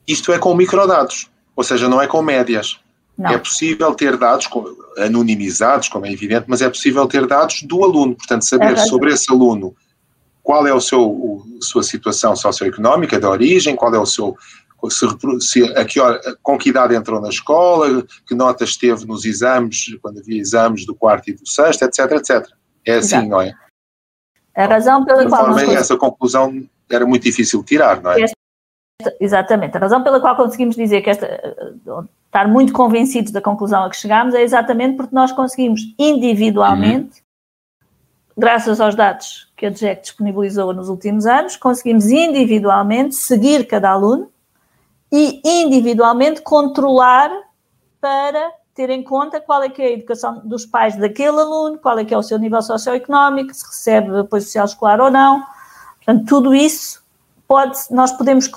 isto 0.07 0.31
é 0.31 0.39
com 0.39 0.55
microdados, 0.55 1.29
ou 1.55 1.63
seja, 1.63 1.89
não 1.89 2.01
é 2.01 2.07
com 2.07 2.21
médias. 2.21 2.79
Não. 3.17 3.31
É 3.31 3.37
possível 3.37 3.95
ter 3.95 4.15
dados 4.15 4.47
anonimizados, 4.97 5.89
como 5.89 6.05
é 6.05 6.11
evidente, 6.11 6.45
mas 6.47 6.61
é 6.61 6.69
possível 6.69 7.07
ter 7.07 7.25
dados 7.25 7.63
do 7.63 7.83
aluno, 7.83 8.15
portanto, 8.15 8.43
saber 8.43 8.73
é 8.73 8.77
sobre 8.77 9.11
esse 9.11 9.31
aluno 9.31 9.75
qual 10.47 10.65
é 10.65 10.73
o 10.73 10.79
seu, 10.79 11.01
o, 11.01 11.43
sua 11.61 11.83
situação 11.83 12.33
socioeconómica, 12.33 13.19
da 13.19 13.29
origem, 13.29 13.75
qual 13.75 13.93
é 13.93 13.99
o 13.99 14.05
seu. 14.05 14.33
Se, 14.89 15.05
se, 15.41 15.63
a 15.77 15.83
que 15.83 15.99
hora, 15.99 16.21
com 16.41 16.57
que 16.57 16.69
idade 16.69 16.95
entrou 16.95 17.19
na 17.19 17.27
escola, 17.27 18.01
que 18.25 18.33
notas 18.33 18.77
teve 18.77 19.05
nos 19.05 19.25
exames, 19.25 19.97
quando 20.01 20.19
havia 20.19 20.39
exames 20.39 20.85
do 20.85 20.95
quarto 20.95 21.31
e 21.31 21.33
do 21.33 21.45
sexto, 21.45 21.81
etc, 21.83 21.99
etc. 22.13 22.47
É 22.85 22.95
assim, 22.95 23.17
Exato. 23.17 23.27
não 23.27 23.41
é? 23.41 23.53
A 24.55 24.65
razão 24.67 25.03
pela 25.03 25.27
qual. 25.27 25.49
Nós... 25.49 25.67
Essa 25.67 25.97
conclusão 25.97 26.65
era 26.89 27.05
muito 27.05 27.23
difícil 27.23 27.59
de 27.59 27.65
tirar, 27.65 28.01
não 28.01 28.13
é? 28.13 28.25
Exatamente. 29.19 29.77
A 29.77 29.79
razão 29.79 30.03
pela 30.03 30.19
qual 30.19 30.35
conseguimos 30.35 30.75
dizer 30.75 31.01
que 31.01 31.09
esta, 31.09 31.55
estar 32.25 32.47
muito 32.47 32.73
convencidos 32.73 33.31
da 33.31 33.41
conclusão 33.41 33.83
a 33.83 33.89
que 33.89 33.95
chegámos 33.95 34.33
é 34.33 34.41
exatamente 34.41 34.97
porque 34.97 35.13
nós 35.13 35.31
conseguimos 35.31 35.81
individualmente, 35.99 37.19
uhum. 37.19 37.85
graças 38.35 38.81
aos 38.81 38.95
dados 38.95 39.51
que 39.55 39.67
a 39.67 39.69
DGEC 39.69 40.01
disponibilizou 40.01 40.73
nos 40.73 40.89
últimos 40.89 41.27
anos, 41.27 41.55
conseguimos 41.55 42.07
individualmente 42.07 43.15
seguir 43.15 43.67
cada 43.67 43.91
aluno 43.91 44.31
e 45.11 45.41
individualmente 45.45 46.41
controlar 46.41 47.31
para 48.01 48.51
ter 48.73 48.89
em 48.89 49.03
conta 49.03 49.39
qual 49.39 49.63
é 49.63 49.69
que 49.69 49.81
é 49.81 49.85
a 49.85 49.91
educação 49.91 50.41
dos 50.43 50.65
pais 50.65 50.95
daquele 50.95 51.39
aluno, 51.39 51.77
qual 51.77 51.97
é 51.97 52.05
que 52.05 52.13
é 52.13 52.17
o 52.17 52.23
seu 52.23 52.37
nível 52.37 52.61
socioeconómico, 52.61 53.53
se 53.53 53.65
recebe 53.65 54.19
apoio 54.19 54.41
social 54.41 54.65
escolar 54.65 54.99
ou 54.99 55.09
não. 55.09 55.43
Portanto, 55.97 56.25
tudo 56.27 56.53
isso 56.53 57.03
pode, 57.47 57.79
nós 57.89 58.11
podemos 58.11 58.47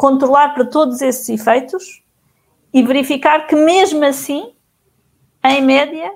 controlar 0.00 0.54
para 0.54 0.64
todos 0.64 1.02
esses 1.02 1.28
efeitos 1.28 2.02
e 2.72 2.82
verificar 2.82 3.46
que, 3.46 3.54
mesmo 3.54 4.02
assim, 4.02 4.50
em 5.44 5.60
média, 5.60 6.10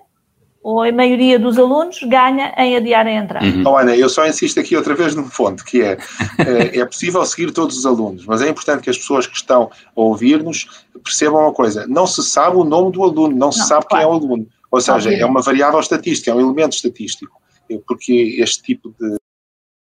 ou 0.62 0.82
a 0.82 0.90
maioria 0.90 1.38
dos 1.38 1.58
alunos 1.58 1.98
ganha 2.04 2.54
em 2.56 2.76
adiar 2.76 3.06
a 3.06 3.12
entrada. 3.12 3.44
Uhum. 3.44 3.62
Oh, 3.66 3.76
Ana, 3.76 3.94
eu 3.94 4.08
só 4.08 4.26
insisto 4.26 4.58
aqui 4.58 4.74
outra 4.74 4.94
vez 4.94 5.14
num 5.14 5.28
ponto, 5.28 5.62
que 5.62 5.82
é, 5.82 5.98
é, 6.38 6.78
é 6.80 6.86
possível 6.86 7.22
seguir 7.26 7.52
todos 7.52 7.76
os 7.76 7.84
alunos, 7.84 8.24
mas 8.24 8.40
é 8.40 8.48
importante 8.48 8.82
que 8.82 8.88
as 8.88 8.96
pessoas 8.96 9.26
que 9.26 9.36
estão 9.36 9.64
a 9.64 10.00
ouvir-nos 10.00 10.86
percebam 11.04 11.42
uma 11.42 11.52
coisa, 11.52 11.86
não 11.86 12.06
se 12.06 12.22
sabe 12.22 12.56
o 12.56 12.64
nome 12.64 12.90
do 12.90 13.04
aluno, 13.04 13.36
não 13.36 13.52
se 13.52 13.58
não, 13.58 13.66
sabe 13.66 13.84
claro. 13.86 14.06
quem 14.06 14.10
é 14.10 14.10
o 14.10 14.16
aluno, 14.16 14.46
ou 14.70 14.80
seja, 14.80 15.12
é 15.12 15.26
uma 15.26 15.42
variável 15.42 15.78
estatística, 15.78 16.30
é 16.30 16.34
um 16.34 16.40
elemento 16.40 16.72
estatístico, 16.72 17.38
porque 17.86 18.38
este 18.38 18.62
tipo 18.62 18.94
de... 18.98 19.16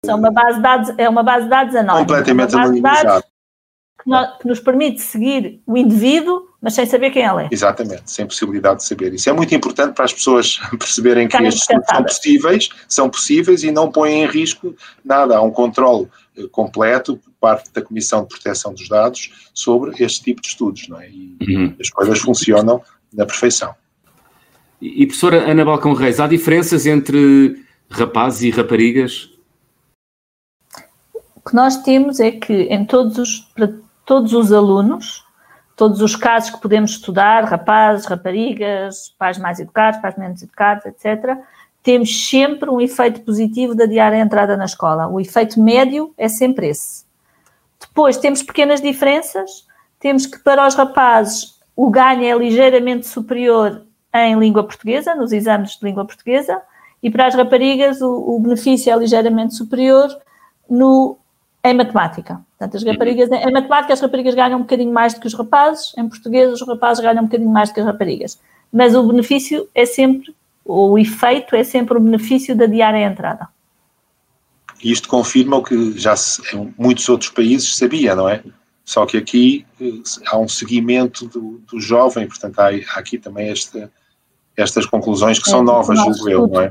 É 0.06 0.14
uma 0.14 0.30
base 0.30 0.56
de 0.56 0.62
dados, 0.62 0.94
é 0.98 1.08
uma 1.08 1.22
base 1.22 1.44
de 1.44 1.50
dados 1.50 1.74
anónima. 1.74 2.00
Completamente 2.00 2.54
anonimizada 2.54 3.24
que, 4.04 4.10
no, 4.10 4.38
que 4.38 4.46
nos 4.46 4.60
permite 4.60 5.00
seguir 5.00 5.60
o 5.66 5.76
indivíduo, 5.76 6.48
mas 6.60 6.74
sem 6.74 6.86
saber 6.86 7.10
quem 7.10 7.24
ele 7.24 7.44
é. 7.44 7.48
Exatamente, 7.50 8.10
sem 8.10 8.26
possibilidade 8.26 8.78
de 8.78 8.84
saber. 8.84 9.14
Isso 9.14 9.28
é 9.28 9.32
muito 9.32 9.54
importante 9.54 9.94
para 9.94 10.04
as 10.04 10.12
pessoas 10.12 10.58
perceberem 10.78 11.26
que 11.26 11.36
estes 11.38 11.62
estudos 11.62 11.86
são 11.88 12.02
possíveis, 12.04 12.68
são 12.88 13.10
possíveis 13.10 13.64
e 13.64 13.70
não 13.70 13.90
põem 13.90 14.22
em 14.22 14.26
risco 14.26 14.74
nada. 15.04 15.36
Há 15.36 15.42
um 15.42 15.50
controle 15.50 16.08
eh, 16.36 16.46
completo 16.52 17.16
por 17.16 17.32
parte 17.40 17.72
da 17.72 17.82
Comissão 17.82 18.22
de 18.22 18.28
Proteção 18.28 18.72
dos 18.74 18.88
Dados 18.88 19.50
sobre 19.52 20.02
este 20.02 20.22
tipo 20.22 20.42
de 20.42 20.48
estudos, 20.48 20.88
não 20.88 21.00
é? 21.00 21.08
E 21.08 21.36
uhum. 21.48 21.74
as 21.80 21.90
coisas 21.90 22.18
funcionam 22.18 22.82
na 23.12 23.24
perfeição. 23.24 23.74
E, 24.80 25.02
e 25.02 25.06
professora 25.06 25.50
Ana 25.50 25.64
Balcão 25.64 25.94
Reis, 25.94 26.20
há 26.20 26.26
diferenças 26.26 26.86
entre 26.86 27.62
rapazes 27.90 28.42
e 28.42 28.50
raparigas? 28.50 29.30
O 31.34 31.40
que 31.46 31.54
nós 31.54 31.76
temos 31.82 32.20
é 32.20 32.30
que 32.30 32.52
em 32.52 32.84
todos 32.86 33.18
os, 33.18 33.40
para 33.54 33.84
todos 34.04 34.32
os 34.32 34.52
alunos, 34.52 35.24
todos 35.76 36.00
os 36.00 36.14
casos 36.14 36.50
que 36.50 36.60
podemos 36.60 36.92
estudar, 36.92 37.44
rapazes, 37.44 38.06
raparigas, 38.06 39.14
pais 39.18 39.38
mais 39.38 39.58
educados, 39.58 40.00
pais 40.00 40.16
menos 40.16 40.42
educados, 40.42 40.86
etc., 40.86 41.38
temos 41.82 42.28
sempre 42.28 42.70
um 42.70 42.80
efeito 42.80 43.20
positivo 43.20 43.74
de 43.74 43.82
adiar 43.82 44.12
a 44.12 44.18
entrada 44.18 44.56
na 44.56 44.64
escola. 44.64 45.06
O 45.06 45.20
efeito 45.20 45.60
médio 45.60 46.14
é 46.16 46.28
sempre 46.28 46.68
esse. 46.68 47.04
Depois 47.78 48.16
temos 48.16 48.42
pequenas 48.42 48.80
diferenças, 48.80 49.66
temos 50.00 50.24
que 50.24 50.38
para 50.38 50.66
os 50.66 50.74
rapazes 50.74 51.60
o 51.76 51.90
ganho 51.90 52.24
é 52.24 52.38
ligeiramente 52.38 53.06
superior 53.06 53.82
em 54.14 54.38
língua 54.38 54.64
portuguesa, 54.64 55.14
nos 55.14 55.32
exames 55.32 55.72
de 55.72 55.84
língua 55.84 56.06
portuguesa, 56.06 56.62
e 57.02 57.10
para 57.10 57.26
as 57.26 57.34
raparigas 57.34 58.00
o, 58.00 58.10
o 58.10 58.40
benefício 58.40 58.90
é 58.90 58.96
ligeiramente 58.96 59.54
superior 59.54 60.08
no 60.70 61.18
em 61.64 61.74
matemática. 61.74 62.40
Portanto, 62.50 62.76
as 62.76 62.82
uhum. 62.82 62.92
raparigas, 62.92 63.30
em 63.30 63.52
matemática, 63.52 63.92
as 63.94 64.00
raparigas 64.00 64.34
ganham 64.34 64.58
um 64.58 64.62
bocadinho 64.62 64.92
mais 64.92 65.14
do 65.14 65.20
que 65.20 65.26
os 65.26 65.34
rapazes, 65.34 65.92
em 65.96 66.06
português, 66.06 66.52
os 66.52 66.66
rapazes 66.66 67.02
ganham 67.02 67.22
um 67.22 67.26
bocadinho 67.26 67.50
mais 67.50 67.70
do 67.70 67.74
que 67.74 67.80
as 67.80 67.86
raparigas. 67.86 68.38
Mas 68.70 68.94
o 68.94 69.02
benefício 69.02 69.68
é 69.74 69.86
sempre, 69.86 70.34
o 70.64 70.98
efeito 70.98 71.56
é 71.56 71.64
sempre 71.64 71.96
o 71.96 72.00
benefício 72.00 72.54
de 72.54 72.64
adiar 72.64 72.94
a 72.94 73.00
entrada. 73.00 73.48
E 74.82 74.92
isto 74.92 75.08
confirma 75.08 75.56
o 75.56 75.62
que 75.62 75.98
já 75.98 76.14
se, 76.14 76.42
muitos 76.76 77.08
outros 77.08 77.30
países 77.30 77.76
sabia, 77.76 78.14
não 78.14 78.28
é? 78.28 78.42
Só 78.84 79.06
que 79.06 79.16
aqui 79.16 79.64
eh, 79.80 80.02
há 80.26 80.36
um 80.36 80.46
seguimento 80.46 81.26
do, 81.26 81.62
do 81.66 81.80
jovem, 81.80 82.28
portanto, 82.28 82.58
há, 82.58 82.66
há 82.66 82.98
aqui 82.98 83.16
também 83.16 83.48
esta, 83.48 83.90
estas 84.54 84.84
conclusões 84.84 85.38
que 85.38 85.48
é, 85.48 85.50
são 85.50 85.62
novas, 85.62 85.98
julgo 85.98 86.28
eu, 86.28 86.46
não 86.46 86.60
é? 86.60 86.68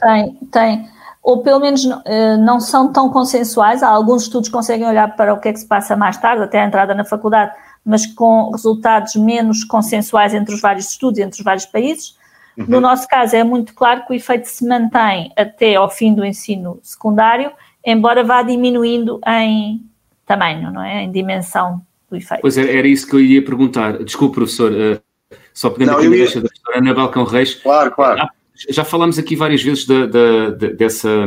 Tem, 0.00 0.34
tem 0.50 0.95
ou 1.26 1.42
pelo 1.42 1.58
menos 1.58 1.84
eh, 2.04 2.36
não 2.36 2.60
são 2.60 2.92
tão 2.92 3.10
consensuais. 3.10 3.82
Há 3.82 3.88
alguns 3.88 4.22
estudos 4.22 4.48
que 4.48 4.54
conseguem 4.54 4.86
olhar 4.86 5.16
para 5.16 5.34
o 5.34 5.40
que 5.40 5.48
é 5.48 5.52
que 5.52 5.58
se 5.58 5.66
passa 5.66 5.96
mais 5.96 6.16
tarde, 6.16 6.44
até 6.44 6.60
a 6.60 6.64
entrada 6.64 6.94
na 6.94 7.04
faculdade, 7.04 7.50
mas 7.84 8.06
com 8.06 8.52
resultados 8.52 9.16
menos 9.16 9.64
consensuais 9.64 10.32
entre 10.32 10.54
os 10.54 10.60
vários 10.60 10.88
estudos, 10.88 11.18
entre 11.18 11.36
os 11.40 11.44
vários 11.44 11.66
países. 11.66 12.16
Uhum. 12.56 12.66
No 12.68 12.80
nosso 12.80 13.08
caso, 13.08 13.34
é 13.34 13.42
muito 13.42 13.74
claro 13.74 14.06
que 14.06 14.12
o 14.12 14.14
efeito 14.14 14.44
se 14.44 14.64
mantém 14.64 15.32
até 15.36 15.74
ao 15.74 15.90
fim 15.90 16.14
do 16.14 16.24
ensino 16.24 16.78
secundário, 16.80 17.50
embora 17.84 18.22
vá 18.22 18.44
diminuindo 18.44 19.20
em 19.26 19.84
tamanho, 20.24 20.70
não 20.70 20.80
é? 20.80 21.02
Em 21.02 21.10
dimensão 21.10 21.82
do 22.08 22.16
efeito. 22.16 22.40
Pois 22.40 22.56
era, 22.56 22.70
era 22.70 22.86
isso 22.86 23.04
que 23.04 23.16
eu 23.16 23.20
ia 23.20 23.44
perguntar. 23.44 23.98
Desculpe, 24.04 24.36
professor, 24.36 24.70
uh, 24.70 25.36
só 25.52 25.70
pegando 25.70 25.90
não, 25.90 25.98
aqui 25.98 26.06
ia... 26.06 26.24
da 26.24 26.40
professora 26.40 26.78
Ana 26.78 26.94
Balcão 26.94 27.24
Reis. 27.24 27.56
Claro, 27.56 27.90
claro. 27.90 28.22
Há 28.22 28.30
já 28.68 28.84
falámos 28.84 29.18
aqui 29.18 29.36
várias 29.36 29.62
vezes 29.62 29.86
da, 29.86 30.06
da, 30.06 30.50
da, 30.50 30.68
dessa, 30.68 31.26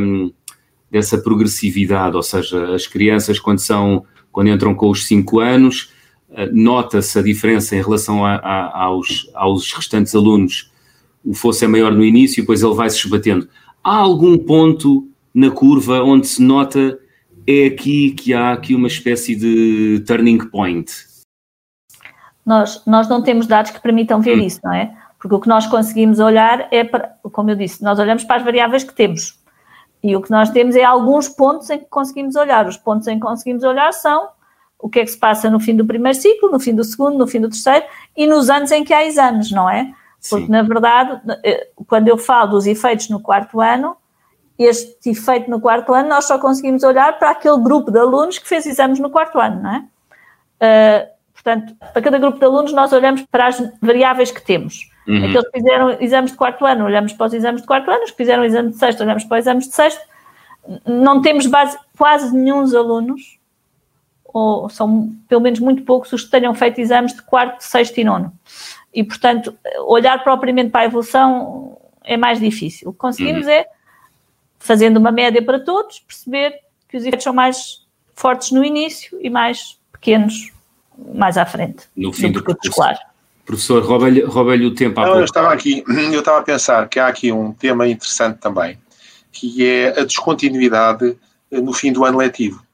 dessa 0.90 1.18
progressividade, 1.18 2.16
ou 2.16 2.22
seja, 2.22 2.74
as 2.74 2.86
crianças 2.86 3.38
quando 3.38 3.58
são 3.58 4.04
quando 4.32 4.48
entram 4.48 4.74
com 4.74 4.88
os 4.90 5.06
5 5.06 5.40
anos, 5.40 5.92
eh, 6.30 6.48
nota-se 6.52 7.18
a 7.18 7.22
diferença 7.22 7.74
em 7.74 7.82
relação 7.82 8.24
a, 8.24 8.36
a, 8.36 8.84
aos, 8.84 9.28
aos 9.34 9.72
restantes 9.72 10.14
alunos, 10.14 10.70
o 11.24 11.34
fosse 11.34 11.64
é 11.64 11.68
maior 11.68 11.92
no 11.92 12.04
início, 12.04 12.42
depois 12.42 12.62
ele 12.62 12.74
vai 12.74 12.88
se 12.88 12.98
esbatendo. 12.98 13.48
Há 13.82 13.96
algum 13.96 14.38
ponto 14.38 15.08
na 15.34 15.50
curva 15.50 16.02
onde 16.02 16.26
se 16.26 16.42
nota 16.42 16.98
é 17.46 17.66
aqui 17.66 18.12
que 18.12 18.32
há 18.32 18.52
aqui 18.52 18.74
uma 18.74 18.86
espécie 18.86 19.34
de 19.34 20.02
turning 20.06 20.38
point? 20.38 20.92
Nós, 22.44 22.82
nós 22.86 23.08
não 23.08 23.22
temos 23.22 23.46
dados 23.46 23.70
que 23.70 23.80
permitam 23.80 24.20
ver 24.20 24.38
hum. 24.38 24.42
isso, 24.42 24.60
não 24.62 24.72
é? 24.72 24.96
Porque 25.20 25.34
o 25.34 25.40
que 25.40 25.48
nós 25.48 25.66
conseguimos 25.66 26.18
olhar 26.18 26.66
é 26.72 26.82
para, 26.82 27.14
como 27.30 27.50
eu 27.50 27.54
disse, 27.54 27.84
nós 27.84 27.98
olhamos 27.98 28.24
para 28.24 28.36
as 28.36 28.42
variáveis 28.42 28.82
que 28.82 28.94
temos. 28.94 29.38
E 30.02 30.16
o 30.16 30.22
que 30.22 30.30
nós 30.30 30.48
temos 30.48 30.74
é 30.74 30.82
alguns 30.82 31.28
pontos 31.28 31.68
em 31.68 31.78
que 31.78 31.84
conseguimos 31.84 32.34
olhar. 32.36 32.66
Os 32.66 32.78
pontos 32.78 33.06
em 33.06 33.16
que 33.16 33.20
conseguimos 33.20 33.62
olhar 33.62 33.92
são 33.92 34.30
o 34.78 34.88
que 34.88 35.00
é 35.00 35.04
que 35.04 35.10
se 35.10 35.18
passa 35.18 35.50
no 35.50 35.60
fim 35.60 35.76
do 35.76 35.84
primeiro 35.84 36.16
ciclo, 36.18 36.50
no 36.50 36.58
fim 36.58 36.74
do 36.74 36.82
segundo, 36.82 37.18
no 37.18 37.26
fim 37.26 37.38
do 37.38 37.50
terceiro 37.50 37.84
e 38.16 38.26
nos 38.26 38.48
anos 38.48 38.70
em 38.72 38.82
que 38.82 38.94
há 38.94 39.04
exames, 39.04 39.50
não 39.50 39.68
é? 39.68 39.92
Porque, 40.28 40.46
Sim. 40.46 40.50
na 40.50 40.62
verdade, 40.62 41.20
eh, 41.44 41.68
quando 41.86 42.08
eu 42.08 42.16
falo 42.16 42.52
dos 42.52 42.66
efeitos 42.66 43.10
no 43.10 43.20
quarto 43.20 43.60
ano, 43.60 43.96
este 44.58 45.10
efeito 45.10 45.50
no 45.50 45.60
quarto 45.60 45.94
ano 45.94 46.08
nós 46.08 46.26
só 46.26 46.38
conseguimos 46.38 46.82
olhar 46.82 47.18
para 47.18 47.30
aquele 47.30 47.58
grupo 47.58 47.90
de 47.90 47.98
alunos 47.98 48.38
que 48.38 48.48
fez 48.48 48.66
exames 48.66 48.98
no 48.98 49.10
quarto 49.10 49.38
ano, 49.38 49.62
não 49.62 49.74
é? 49.74 49.84
Uh, 50.62 51.08
portanto, 51.32 51.74
para 51.92 52.02
cada 52.02 52.18
grupo 52.18 52.38
de 52.38 52.44
alunos 52.44 52.72
nós 52.72 52.92
olhamos 52.92 53.22
para 53.22 53.46
as 53.46 53.58
variáveis 53.80 54.30
que 54.30 54.42
temos. 54.42 54.89
Uhum. 55.06 55.16
Aqueles 55.16 55.44
que 55.50 55.58
fizeram 55.58 55.96
exames 56.00 56.30
de 56.30 56.36
quarto 56.36 56.64
ano, 56.64 56.84
olhamos 56.84 57.12
para 57.12 57.26
os 57.26 57.34
exames 57.34 57.62
de 57.62 57.66
quarto 57.66 57.90
ano, 57.90 58.04
os 58.04 58.10
que 58.10 58.16
fizeram 58.16 58.44
exame 58.44 58.70
de 58.70 58.76
sexto, 58.76 59.02
olhamos 59.02 59.24
para 59.24 59.38
os 59.38 59.44
exames 59.44 59.68
de 59.68 59.74
sexto. 59.74 60.00
Não 60.86 61.22
temos 61.22 61.46
base, 61.46 61.78
quase 61.96 62.34
nenhum 62.36 62.60
alunos, 62.76 63.38
ou 64.24 64.68
são 64.68 65.10
pelo 65.28 65.40
menos 65.40 65.58
muito 65.58 65.82
poucos, 65.82 66.12
os 66.12 66.24
que 66.24 66.30
tenham 66.30 66.54
feito 66.54 66.80
exames 66.80 67.14
de 67.14 67.22
quarto, 67.22 67.62
sexto 67.62 67.98
e 67.98 68.04
nono. 68.04 68.32
E, 68.92 69.02
portanto, 69.02 69.56
olhar 69.86 70.22
propriamente 70.22 70.70
para 70.70 70.82
a 70.82 70.84
evolução 70.84 71.78
é 72.04 72.16
mais 72.16 72.38
difícil. 72.38 72.90
O 72.90 72.92
que 72.92 72.98
conseguimos 72.98 73.46
uhum. 73.46 73.52
é, 73.52 73.66
fazendo 74.58 74.98
uma 74.98 75.10
média 75.10 75.42
para 75.42 75.60
todos, 75.60 76.00
perceber 76.00 76.60
que 76.88 76.96
os 76.96 77.04
efeitos 77.04 77.24
são 77.24 77.32
mais 77.32 77.86
fortes 78.14 78.50
no 78.50 78.64
início 78.64 79.18
e 79.22 79.30
mais 79.30 79.78
pequenos 79.92 80.52
mais 81.14 81.38
à 81.38 81.46
frente. 81.46 81.84
No 81.96 82.12
fim 82.12 82.30
do 82.30 82.42
percurso 82.42 82.68
escolar. 82.68 82.98
Professor, 83.50 83.82
rouba 83.82 84.54
o 84.54 84.74
tempo. 84.76 85.00
Não, 85.00 85.18
eu 85.18 85.24
estava 85.24 85.52
aqui, 85.52 85.82
eu 86.12 86.20
estava 86.20 86.38
a 86.38 86.42
pensar 86.42 86.88
que 86.88 87.00
há 87.00 87.08
aqui 87.08 87.32
um 87.32 87.52
tema 87.52 87.88
interessante 87.88 88.38
também, 88.38 88.78
que 89.32 89.66
é 89.66 89.88
a 89.88 90.04
descontinuidade 90.04 91.18
eh, 91.50 91.60
no 91.60 91.72
fim 91.72 91.92
do 91.92 92.04
ano 92.04 92.18
letivo. 92.18 92.64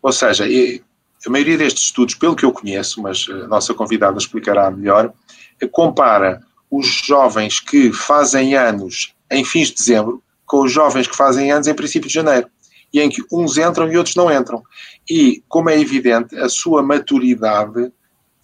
Ou 0.00 0.10
seja, 0.10 0.46
a 0.46 1.30
maioria 1.30 1.58
destes 1.58 1.84
estudos, 1.84 2.14
pelo 2.14 2.34
que 2.34 2.46
eu 2.46 2.50
conheço, 2.50 3.02
mas 3.02 3.26
a 3.28 3.46
nossa 3.46 3.74
convidada 3.74 4.16
explicará 4.16 4.70
melhor, 4.70 5.12
eh, 5.60 5.68
compara 5.68 6.40
os 6.70 6.86
jovens 6.86 7.60
que 7.60 7.92
fazem 7.92 8.54
anos 8.54 9.14
em 9.30 9.44
fins 9.44 9.68
de 9.68 9.74
dezembro 9.74 10.22
com 10.46 10.62
os 10.62 10.72
jovens 10.72 11.06
que 11.06 11.16
fazem 11.16 11.52
anos 11.52 11.66
em 11.66 11.74
princípio 11.74 12.08
de 12.08 12.14
janeiro, 12.14 12.48
e 12.90 13.02
em 13.02 13.10
que 13.10 13.22
uns 13.30 13.58
entram 13.58 13.92
e 13.92 13.98
outros 13.98 14.16
não 14.16 14.32
entram. 14.32 14.62
E, 15.08 15.42
como 15.46 15.68
é 15.68 15.78
evidente, 15.78 16.34
a 16.38 16.48
sua 16.48 16.82
maturidade 16.82 17.92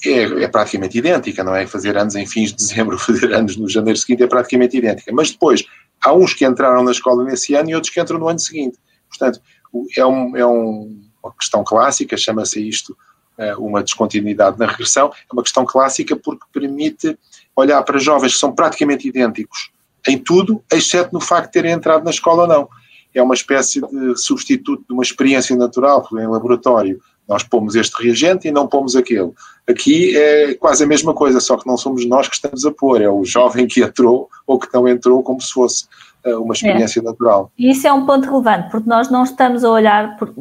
é, 0.04 0.44
é, 0.44 0.48
praticamente 0.48 0.98
idêntica, 0.98 1.42
não 1.42 1.54
é? 1.54 1.66
Fazer 1.66 1.96
anos 1.96 2.14
em 2.14 2.26
fins 2.26 2.50
de 2.50 2.56
dezembro, 2.56 2.98
fazer 2.98 3.32
anos 3.32 3.56
no 3.56 3.68
janeiro 3.68 3.98
seguinte 3.98 4.22
é 4.22 4.26
praticamente 4.26 4.76
idêntica. 4.76 5.12
Mas 5.12 5.30
depois, 5.30 5.64
há 6.00 6.12
uns 6.12 6.34
que 6.34 6.44
entraram 6.44 6.84
na 6.84 6.92
escola 6.92 7.24
nesse 7.24 7.54
ano 7.54 7.70
e 7.70 7.74
outros 7.74 7.92
que 7.92 8.00
entram 8.00 8.18
no 8.18 8.28
ano 8.28 8.38
seguinte. 8.38 8.78
Portanto, 9.08 9.40
é, 9.96 10.06
um, 10.06 10.36
é 10.36 10.46
um, 10.46 11.02
uma 11.22 11.32
questão 11.34 11.64
clássica, 11.64 12.16
chama-se 12.16 12.66
isto 12.66 12.96
uh, 13.38 13.64
uma 13.64 13.82
descontinuidade 13.82 14.58
na 14.58 14.66
regressão. 14.66 15.08
É 15.08 15.32
uma 15.32 15.42
questão 15.42 15.64
clássica 15.64 16.14
porque 16.16 16.44
permite 16.52 17.18
olhar 17.56 17.82
para 17.82 17.98
jovens 17.98 18.34
que 18.34 18.38
são 18.38 18.52
praticamente 18.54 19.08
idênticos 19.08 19.70
em 20.06 20.16
tudo, 20.16 20.62
exceto 20.72 21.12
no 21.12 21.20
facto 21.20 21.46
de 21.46 21.52
terem 21.52 21.72
entrado 21.72 22.04
na 22.04 22.10
escola 22.10 22.42
ou 22.42 22.48
não. 22.48 22.68
É 23.12 23.22
uma 23.22 23.34
espécie 23.34 23.80
de 23.80 24.16
substituto 24.16 24.84
de 24.86 24.92
uma 24.92 25.02
experiência 25.02 25.56
natural, 25.56 26.06
em 26.12 26.26
laboratório, 26.26 27.00
nós 27.28 27.42
pomos 27.42 27.76
este 27.76 28.02
reagente 28.02 28.48
e 28.48 28.50
não 28.50 28.66
pomos 28.66 28.96
aquele. 28.96 29.32
Aqui 29.68 30.16
é 30.16 30.54
quase 30.54 30.82
a 30.82 30.86
mesma 30.86 31.12
coisa, 31.12 31.40
só 31.40 31.56
que 31.56 31.66
não 31.66 31.76
somos 31.76 32.06
nós 32.06 32.26
que 32.26 32.34
estamos 32.34 32.64
a 32.64 32.72
pôr, 32.72 33.02
é 33.02 33.08
o 33.08 33.24
jovem 33.24 33.66
que 33.66 33.82
entrou 33.82 34.30
ou 34.46 34.58
que 34.58 34.72
não 34.72 34.88
entrou 34.88 35.22
como 35.22 35.40
se 35.40 35.52
fosse 35.52 35.86
eh, 36.24 36.34
uma 36.34 36.54
experiência 36.54 37.00
é. 37.00 37.02
natural. 37.02 37.52
E 37.58 37.70
isso 37.70 37.86
é 37.86 37.92
um 37.92 38.06
ponto 38.06 38.24
relevante, 38.28 38.70
porque 38.70 38.88
nós 38.88 39.10
não 39.10 39.24
estamos 39.24 39.62
a 39.62 39.70
olhar, 39.70 40.16
por, 40.16 40.32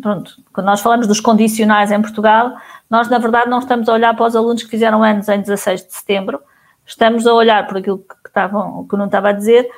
pronto, 0.00 0.36
quando 0.52 0.66
nós 0.66 0.80
falamos 0.80 1.06
dos 1.06 1.20
condicionais 1.20 1.92
em 1.92 2.02
Portugal, 2.02 2.56
nós 2.90 3.08
na 3.08 3.18
verdade 3.18 3.48
não 3.48 3.60
estamos 3.60 3.88
a 3.88 3.92
olhar 3.92 4.14
para 4.16 4.26
os 4.26 4.34
alunos 4.34 4.64
que 4.64 4.70
fizeram 4.70 5.02
anos 5.02 5.28
em 5.28 5.40
16 5.40 5.86
de 5.86 5.94
setembro, 5.94 6.40
estamos 6.84 7.26
a 7.26 7.32
olhar 7.32 7.66
por 7.68 7.78
aquilo 7.78 7.98
que, 7.98 8.28
estavam, 8.28 8.84
que 8.88 8.96
não 8.96 9.06
estava 9.06 9.28
a 9.28 9.32
dizer, 9.32 9.68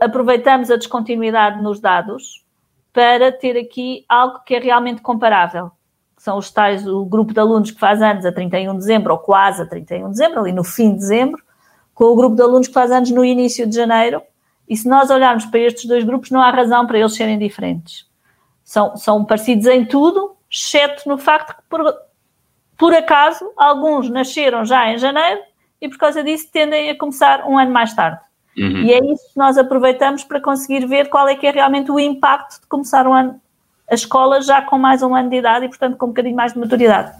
aproveitamos 0.00 0.70
a 0.70 0.76
descontinuidade 0.76 1.62
nos 1.62 1.80
dados 1.80 2.44
para 2.92 3.32
ter 3.32 3.58
aqui 3.58 4.04
algo 4.08 4.40
que 4.44 4.54
é 4.54 4.58
realmente 4.58 5.02
comparável. 5.02 5.70
São 6.26 6.38
os 6.38 6.50
tais, 6.50 6.84
o 6.84 7.04
grupo 7.04 7.32
de 7.32 7.38
alunos 7.38 7.70
que 7.70 7.78
faz 7.78 8.02
anos 8.02 8.26
a 8.26 8.32
31 8.32 8.72
de 8.72 8.78
dezembro, 8.78 9.12
ou 9.12 9.18
quase 9.20 9.62
a 9.62 9.64
31 9.64 10.06
de 10.06 10.10
dezembro, 10.10 10.40
ali 10.40 10.50
no 10.50 10.64
fim 10.64 10.90
de 10.90 10.96
dezembro, 10.96 11.40
com 11.94 12.06
o 12.06 12.16
grupo 12.16 12.34
de 12.34 12.42
alunos 12.42 12.66
que 12.66 12.74
faz 12.74 12.90
anos 12.90 13.12
no 13.12 13.24
início 13.24 13.64
de 13.64 13.76
janeiro. 13.76 14.20
E 14.68 14.76
se 14.76 14.88
nós 14.88 15.08
olharmos 15.08 15.46
para 15.46 15.60
estes 15.60 15.84
dois 15.84 16.02
grupos, 16.02 16.32
não 16.32 16.40
há 16.42 16.50
razão 16.50 16.84
para 16.84 16.98
eles 16.98 17.14
serem 17.14 17.38
diferentes. 17.38 18.08
São, 18.64 18.96
são 18.96 19.24
parecidos 19.24 19.66
em 19.66 19.84
tudo, 19.84 20.34
exceto 20.50 21.08
no 21.08 21.16
facto 21.16 21.54
que, 21.54 21.62
por, 21.68 21.94
por 22.76 22.92
acaso, 22.92 23.48
alguns 23.56 24.10
nasceram 24.10 24.64
já 24.64 24.90
em 24.90 24.98
janeiro 24.98 25.42
e, 25.80 25.88
por 25.88 25.96
causa 25.96 26.24
disso, 26.24 26.48
tendem 26.52 26.90
a 26.90 26.98
começar 26.98 27.46
um 27.46 27.56
ano 27.56 27.70
mais 27.70 27.94
tarde. 27.94 28.18
Uhum. 28.58 28.82
E 28.82 28.92
é 28.92 28.98
isso 28.98 29.32
que 29.32 29.38
nós 29.38 29.56
aproveitamos 29.56 30.24
para 30.24 30.40
conseguir 30.40 30.88
ver 30.88 31.08
qual 31.08 31.28
é 31.28 31.36
que 31.36 31.46
é 31.46 31.52
realmente 31.52 31.92
o 31.92 32.00
impacto 32.00 32.60
de 32.62 32.66
começar 32.66 33.06
um 33.06 33.14
ano, 33.14 33.40
a 33.90 33.94
escola 33.94 34.40
já 34.40 34.62
com 34.62 34.78
mais 34.78 35.02
um 35.02 35.14
ano 35.14 35.30
de 35.30 35.36
idade 35.36 35.66
e, 35.66 35.68
portanto, 35.68 35.96
com 35.96 36.06
um 36.06 36.08
bocadinho 36.08 36.36
mais 36.36 36.52
de 36.52 36.58
maturidade. 36.58 37.12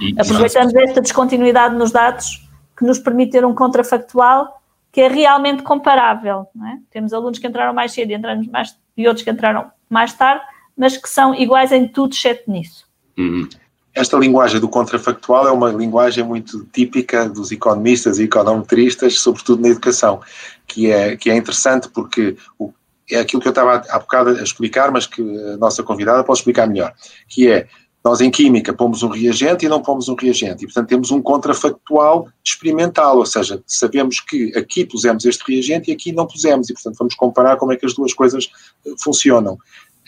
E, 0.00 0.14
Aproveitamos 0.20 0.74
esta 0.74 1.00
descontinuidade 1.00 1.74
nos 1.74 1.90
dados 1.90 2.46
que 2.76 2.84
nos 2.84 2.98
permite 2.98 3.32
ter 3.32 3.44
um 3.44 3.54
contrafactual 3.54 4.60
que 4.92 5.00
é 5.00 5.08
realmente 5.08 5.62
comparável. 5.62 6.46
É? 6.64 6.78
Temos 6.90 7.12
alunos 7.12 7.38
que 7.38 7.46
entraram 7.46 7.74
mais 7.74 7.92
cedo 7.92 8.10
e, 8.10 8.14
entramos 8.14 8.46
mais, 8.46 8.76
e 8.96 9.06
outros 9.06 9.24
que 9.24 9.30
entraram 9.30 9.70
mais 9.90 10.12
tarde, 10.14 10.42
mas 10.76 10.96
que 10.96 11.08
são 11.08 11.34
iguais 11.34 11.72
em 11.72 11.86
tudo, 11.88 12.14
exceto 12.14 12.50
nisso. 12.50 12.86
Uhum. 13.18 13.48
Esta 13.94 14.16
linguagem 14.18 14.60
do 14.60 14.68
contrafactual 14.68 15.48
é 15.48 15.50
uma 15.50 15.70
linguagem 15.70 16.22
muito 16.22 16.64
típica 16.66 17.28
dos 17.28 17.50
economistas 17.50 18.18
e 18.18 18.24
econometristas, 18.24 19.18
sobretudo 19.18 19.62
na 19.62 19.68
educação, 19.68 20.20
que 20.66 20.90
é, 20.90 21.16
que 21.16 21.30
é 21.30 21.36
interessante 21.36 21.88
porque 21.88 22.36
o, 22.58 22.72
é 23.10 23.18
aquilo 23.18 23.40
que 23.40 23.48
eu 23.48 23.50
estava 23.50 23.82
há 23.88 23.98
bocado 23.98 24.30
a 24.30 24.42
explicar, 24.42 24.90
mas 24.90 25.06
que 25.06 25.22
a 25.22 25.56
nossa 25.56 25.82
convidada 25.82 26.24
pode 26.24 26.40
explicar 26.40 26.66
melhor, 26.66 26.92
que 27.28 27.48
é 27.50 27.66
nós 28.04 28.20
em 28.20 28.30
química 28.30 28.72
pomos 28.72 29.02
um 29.02 29.08
reagente 29.08 29.66
e 29.66 29.68
não 29.68 29.82
pomos 29.82 30.08
um 30.08 30.14
reagente, 30.14 30.62
e 30.62 30.66
portanto 30.66 30.88
temos 30.88 31.10
um 31.10 31.20
contrafactual 31.20 32.28
experimental, 32.44 33.18
ou 33.18 33.26
seja, 33.26 33.60
sabemos 33.66 34.20
que 34.20 34.56
aqui 34.56 34.84
pusemos 34.84 35.24
este 35.24 35.42
reagente 35.48 35.90
e 35.90 35.92
aqui 35.94 36.12
não 36.12 36.24
pusemos, 36.24 36.70
e 36.70 36.72
portanto 36.72 36.96
vamos 36.98 37.14
comparar 37.16 37.56
como 37.56 37.72
é 37.72 37.76
que 37.76 37.84
as 37.84 37.94
duas 37.94 38.14
coisas 38.14 38.48
eh, 38.86 38.90
funcionam 39.02 39.58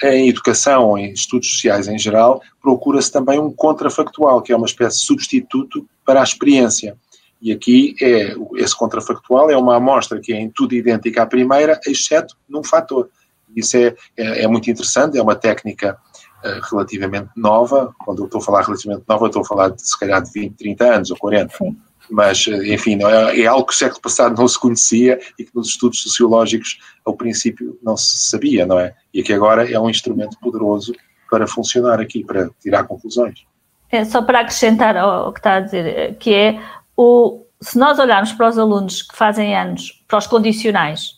em 0.02 0.28
educação, 0.28 0.96
em 0.96 1.12
estudos 1.12 1.50
sociais 1.50 1.88
em 1.88 1.98
geral, 1.98 2.40
procura-se 2.62 3.10
também 3.10 3.40
um 3.40 3.50
contrafactual, 3.50 4.42
que 4.42 4.52
é 4.52 4.56
uma 4.56 4.66
espécie 4.66 4.98
de 4.98 5.04
substituto 5.04 5.84
para 6.04 6.20
a 6.20 6.22
experiência. 6.22 6.96
E 7.40 7.52
aqui 7.52 7.94
é, 8.00 8.34
esse 8.56 8.76
contrafactual 8.76 9.50
é 9.50 9.56
uma 9.56 9.76
amostra 9.76 10.20
que 10.20 10.32
é 10.32 10.36
em 10.36 10.50
tudo 10.50 10.74
idêntica 10.74 11.22
à 11.22 11.26
primeira, 11.26 11.80
exceto 11.86 12.36
num 12.48 12.64
fator. 12.64 13.08
Isso 13.54 13.76
é, 13.76 13.94
é, 14.16 14.42
é 14.42 14.48
muito 14.48 14.70
interessante, 14.70 15.16
é 15.16 15.22
uma 15.22 15.36
técnica 15.36 15.96
uh, 16.44 16.60
relativamente 16.70 17.30
nova. 17.36 17.94
Quando 18.04 18.20
eu 18.20 18.26
estou 18.26 18.40
a 18.40 18.44
falar 18.44 18.62
relativamente 18.62 19.04
nova, 19.08 19.26
estou 19.26 19.42
a 19.42 19.44
falar 19.44 19.68
de 19.70 19.88
se 19.88 19.98
calhar 19.98 20.22
de 20.22 20.30
20, 20.32 20.56
30 20.56 20.84
anos 20.84 21.10
ou 21.10 21.16
40. 21.16 21.56
Sim 21.56 21.76
mas 22.10 22.46
enfim, 22.46 22.98
é, 23.04 23.42
é 23.42 23.46
algo 23.46 23.66
que 23.66 23.72
o 23.72 23.76
século 23.76 24.00
passado 24.00 24.36
não 24.36 24.48
se 24.48 24.58
conhecia 24.58 25.20
e 25.38 25.44
que 25.44 25.54
nos 25.54 25.68
estudos 25.68 26.00
sociológicos 26.02 26.78
ao 27.04 27.14
princípio 27.14 27.78
não 27.82 27.96
se 27.96 28.30
sabia, 28.30 28.66
não 28.66 28.78
é? 28.78 28.94
E 29.12 29.22
que 29.22 29.32
agora 29.32 29.70
é 29.70 29.78
um 29.78 29.90
instrumento 29.90 30.38
poderoso 30.40 30.94
para 31.30 31.46
funcionar 31.46 32.00
aqui, 32.00 32.24
para 32.24 32.48
tirar 32.60 32.84
conclusões. 32.84 33.46
É 33.90 34.04
só 34.04 34.22
para 34.22 34.40
acrescentar 34.40 34.96
ao 34.96 35.32
que 35.32 35.40
está 35.40 35.54
a 35.56 35.60
dizer, 35.60 36.16
que 36.18 36.32
é 36.32 36.60
o, 37.00 37.46
se 37.60 37.78
nós 37.78 37.96
olharmos 38.00 38.32
para 38.32 38.48
os 38.48 38.58
alunos 38.58 39.02
que 39.02 39.16
fazem 39.16 39.56
anos, 39.56 40.04
para 40.08 40.18
os 40.18 40.26
condicionais, 40.26 41.16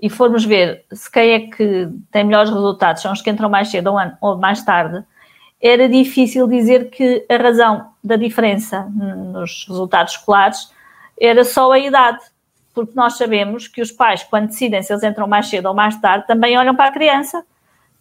e 0.00 0.08
formos 0.08 0.44
ver 0.44 0.84
se 0.92 1.10
quem 1.10 1.32
é 1.32 1.40
que 1.40 1.88
tem 2.12 2.22
melhores 2.22 2.50
resultados, 2.50 3.02
são 3.02 3.12
os 3.12 3.20
que 3.20 3.28
entram 3.28 3.48
mais 3.48 3.68
cedo 3.68 3.92
ou, 4.20 4.38
mais 4.38 4.62
tarde, 4.62 5.04
era 5.60 5.88
difícil 5.88 6.46
dizer 6.46 6.90
que 6.90 7.26
a 7.28 7.36
razão 7.38 7.88
da 8.04 8.14
diferença 8.14 8.82
nos 8.84 9.66
resultados 9.66 10.12
escolares 10.12 10.70
era 11.20 11.42
só 11.44 11.72
a 11.72 11.78
idade, 11.78 12.20
porque 12.72 12.92
nós 12.94 13.16
sabemos 13.16 13.66
que 13.66 13.82
os 13.82 13.90
pais, 13.90 14.22
quando 14.22 14.46
decidem 14.46 14.80
se 14.80 14.92
eles 14.92 15.02
entram 15.02 15.26
mais 15.26 15.48
cedo 15.48 15.66
ou 15.66 15.74
mais 15.74 16.00
tarde, 16.00 16.26
também 16.28 16.56
olham 16.56 16.76
para 16.76 16.90
a 16.90 16.92
criança 16.92 17.44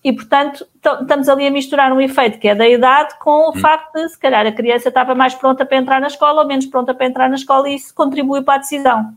e, 0.05 0.13
portanto, 0.13 0.67
estamos 1.01 1.27
ali 1.27 1.47
a 1.47 1.51
misturar 1.51 1.91
um 1.91 1.99
efeito 1.99 2.37
que 2.37 2.47
é 2.47 2.53
da 2.53 2.69
idade 2.69 3.17
com 3.17 3.47
o 3.47 3.49
hum. 3.49 3.55
facto 3.55 3.91
de, 3.93 4.07
se 4.07 4.19
calhar, 4.19 4.45
a 4.45 4.51
criança 4.51 4.89
estava 4.89 5.15
mais 5.15 5.33
pronta 5.33 5.65
para 5.65 5.77
entrar 5.77 5.99
na 5.99 6.05
escola 6.05 6.43
ou 6.43 6.47
menos 6.47 6.67
pronta 6.67 6.93
para 6.93 7.07
entrar 7.07 7.27
na 7.27 7.33
escola 7.33 7.67
e 7.67 7.73
isso 7.73 7.91
contribui 7.95 8.43
para 8.43 8.53
a 8.53 8.57
decisão. 8.59 9.15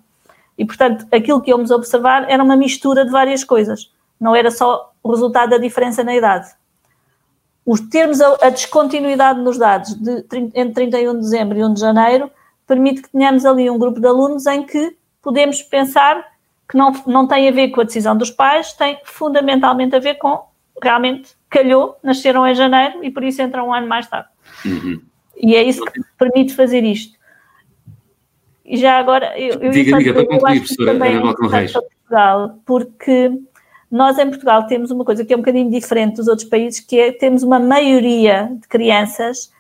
E, 0.56 0.64
portanto, 0.64 1.06
aquilo 1.12 1.42
que 1.42 1.50
íamos 1.50 1.70
observar 1.70 2.24
era 2.30 2.42
uma 2.42 2.56
mistura 2.56 3.04
de 3.04 3.10
várias 3.10 3.44
coisas, 3.44 3.92
não 4.18 4.34
era 4.34 4.50
só 4.50 4.90
o 5.02 5.10
resultado 5.10 5.50
da 5.50 5.58
diferença 5.58 6.02
na 6.02 6.16
idade 6.16 6.56
os 7.66 7.80
termos 7.80 8.18
a, 8.22 8.46
a, 8.46 8.48
descontinuidade 8.48 9.42
nos 9.42 9.58
dados 9.58 9.94
de, 9.94 10.24
entre 10.54 10.72
31 10.88 11.12
de 11.12 11.18
dezembro 11.18 11.58
e 11.58 11.62
1 11.62 11.74
de 11.74 11.80
janeiro 11.80 12.30
permite 12.66 13.02
que 13.02 13.10
tenhamos 13.10 13.44
ali 13.44 13.68
um 13.68 13.78
grupo 13.78 14.00
de 14.00 14.06
alunos 14.06 14.46
em 14.46 14.62
que 14.62 14.96
podemos 15.20 15.60
pensar 15.60 16.26
que 16.66 16.78
não, 16.78 16.92
não 17.06 17.28
tem 17.28 17.46
a 17.46 17.52
ver 17.52 17.68
com 17.68 17.82
a 17.82 17.84
decisão 17.84 18.16
dos 18.16 18.30
pais, 18.30 18.72
tem 18.72 18.98
fundamentalmente 19.04 19.94
a 19.94 19.98
ver 19.98 20.14
com 20.14 20.47
realmente 20.82 21.30
calhou, 21.48 21.96
nasceram 22.02 22.46
em 22.46 22.54
janeiro 22.54 23.02
e 23.04 23.10
por 23.10 23.22
isso 23.24 23.42
entram 23.42 23.68
um 23.68 23.74
ano 23.74 23.86
mais 23.86 24.06
tarde. 24.06 24.28
Uhum. 24.64 25.00
E 25.36 25.54
é 25.54 25.62
isso 25.62 25.84
que 25.84 26.00
permite 26.18 26.54
fazer 26.54 26.84
isto. 26.84 27.16
E 28.64 28.76
já 28.76 28.98
agora, 28.98 29.38
eu, 29.38 29.60
eu 29.60 29.70
diga, 29.70 29.96
diga, 29.96 30.12
para 30.12 30.26
concluir, 30.26 30.60
professora 30.60 30.90
Ana 30.92 31.20
Balcão 31.20 31.48
Reis. 31.48 31.72
Portugal, 31.72 32.58
porque 32.66 33.30
nós, 33.90 34.18
em 34.18 34.28
Portugal, 34.28 34.66
temos 34.66 34.90
uma 34.90 35.04
coisa 35.04 35.24
que 35.24 35.32
é 35.32 35.36
um 35.36 35.40
bocadinho 35.40 35.70
diferente 35.70 36.16
dos 36.16 36.28
outros 36.28 36.48
países, 36.48 36.80
que 36.80 36.98
é 36.98 37.12
temos 37.12 37.42
uma 37.42 37.58
maioria 37.58 38.50
de 38.60 38.68
crianças 38.68 39.50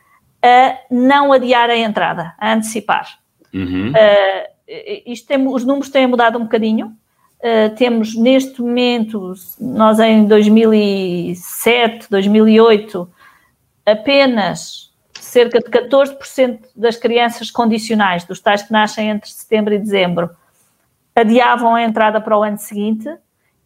a 0.42 0.78
não 0.90 1.32
adiar 1.32 1.70
a 1.70 1.76
entrada, 1.76 2.34
a 2.38 2.52
antecipar. 2.52 3.18
Uhum. 3.52 3.92
Uh, 3.92 4.58
isto 5.06 5.26
tem, 5.26 5.46
os 5.46 5.64
números 5.64 5.88
têm 5.88 6.06
mudado 6.06 6.38
um 6.38 6.42
bocadinho. 6.42 6.94
Uh, 7.40 7.74
temos 7.76 8.16
neste 8.16 8.60
momento, 8.60 9.32
nós 9.60 10.00
em 10.00 10.26
2007, 10.26 12.08
2008, 12.10 13.08
apenas 13.86 14.88
cerca 15.20 15.60
de 15.60 15.66
14% 15.66 16.60
das 16.74 16.96
crianças 16.96 17.50
condicionais, 17.50 18.24
dos 18.24 18.40
tais 18.40 18.62
que 18.62 18.72
nascem 18.72 19.10
entre 19.10 19.30
setembro 19.30 19.74
e 19.74 19.78
dezembro, 19.78 20.30
adiavam 21.14 21.74
a 21.74 21.82
entrada 21.82 22.20
para 22.20 22.36
o 22.36 22.42
ano 22.42 22.58
seguinte 22.58 23.08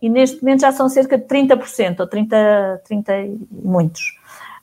e 0.00 0.08
neste 0.08 0.42
momento 0.42 0.62
já 0.62 0.72
são 0.72 0.88
cerca 0.88 1.16
de 1.16 1.24
30%, 1.24 2.00
ou 2.00 2.06
30, 2.06 2.82
30 2.84 3.20
e 3.20 3.38
muitos. 3.50 4.18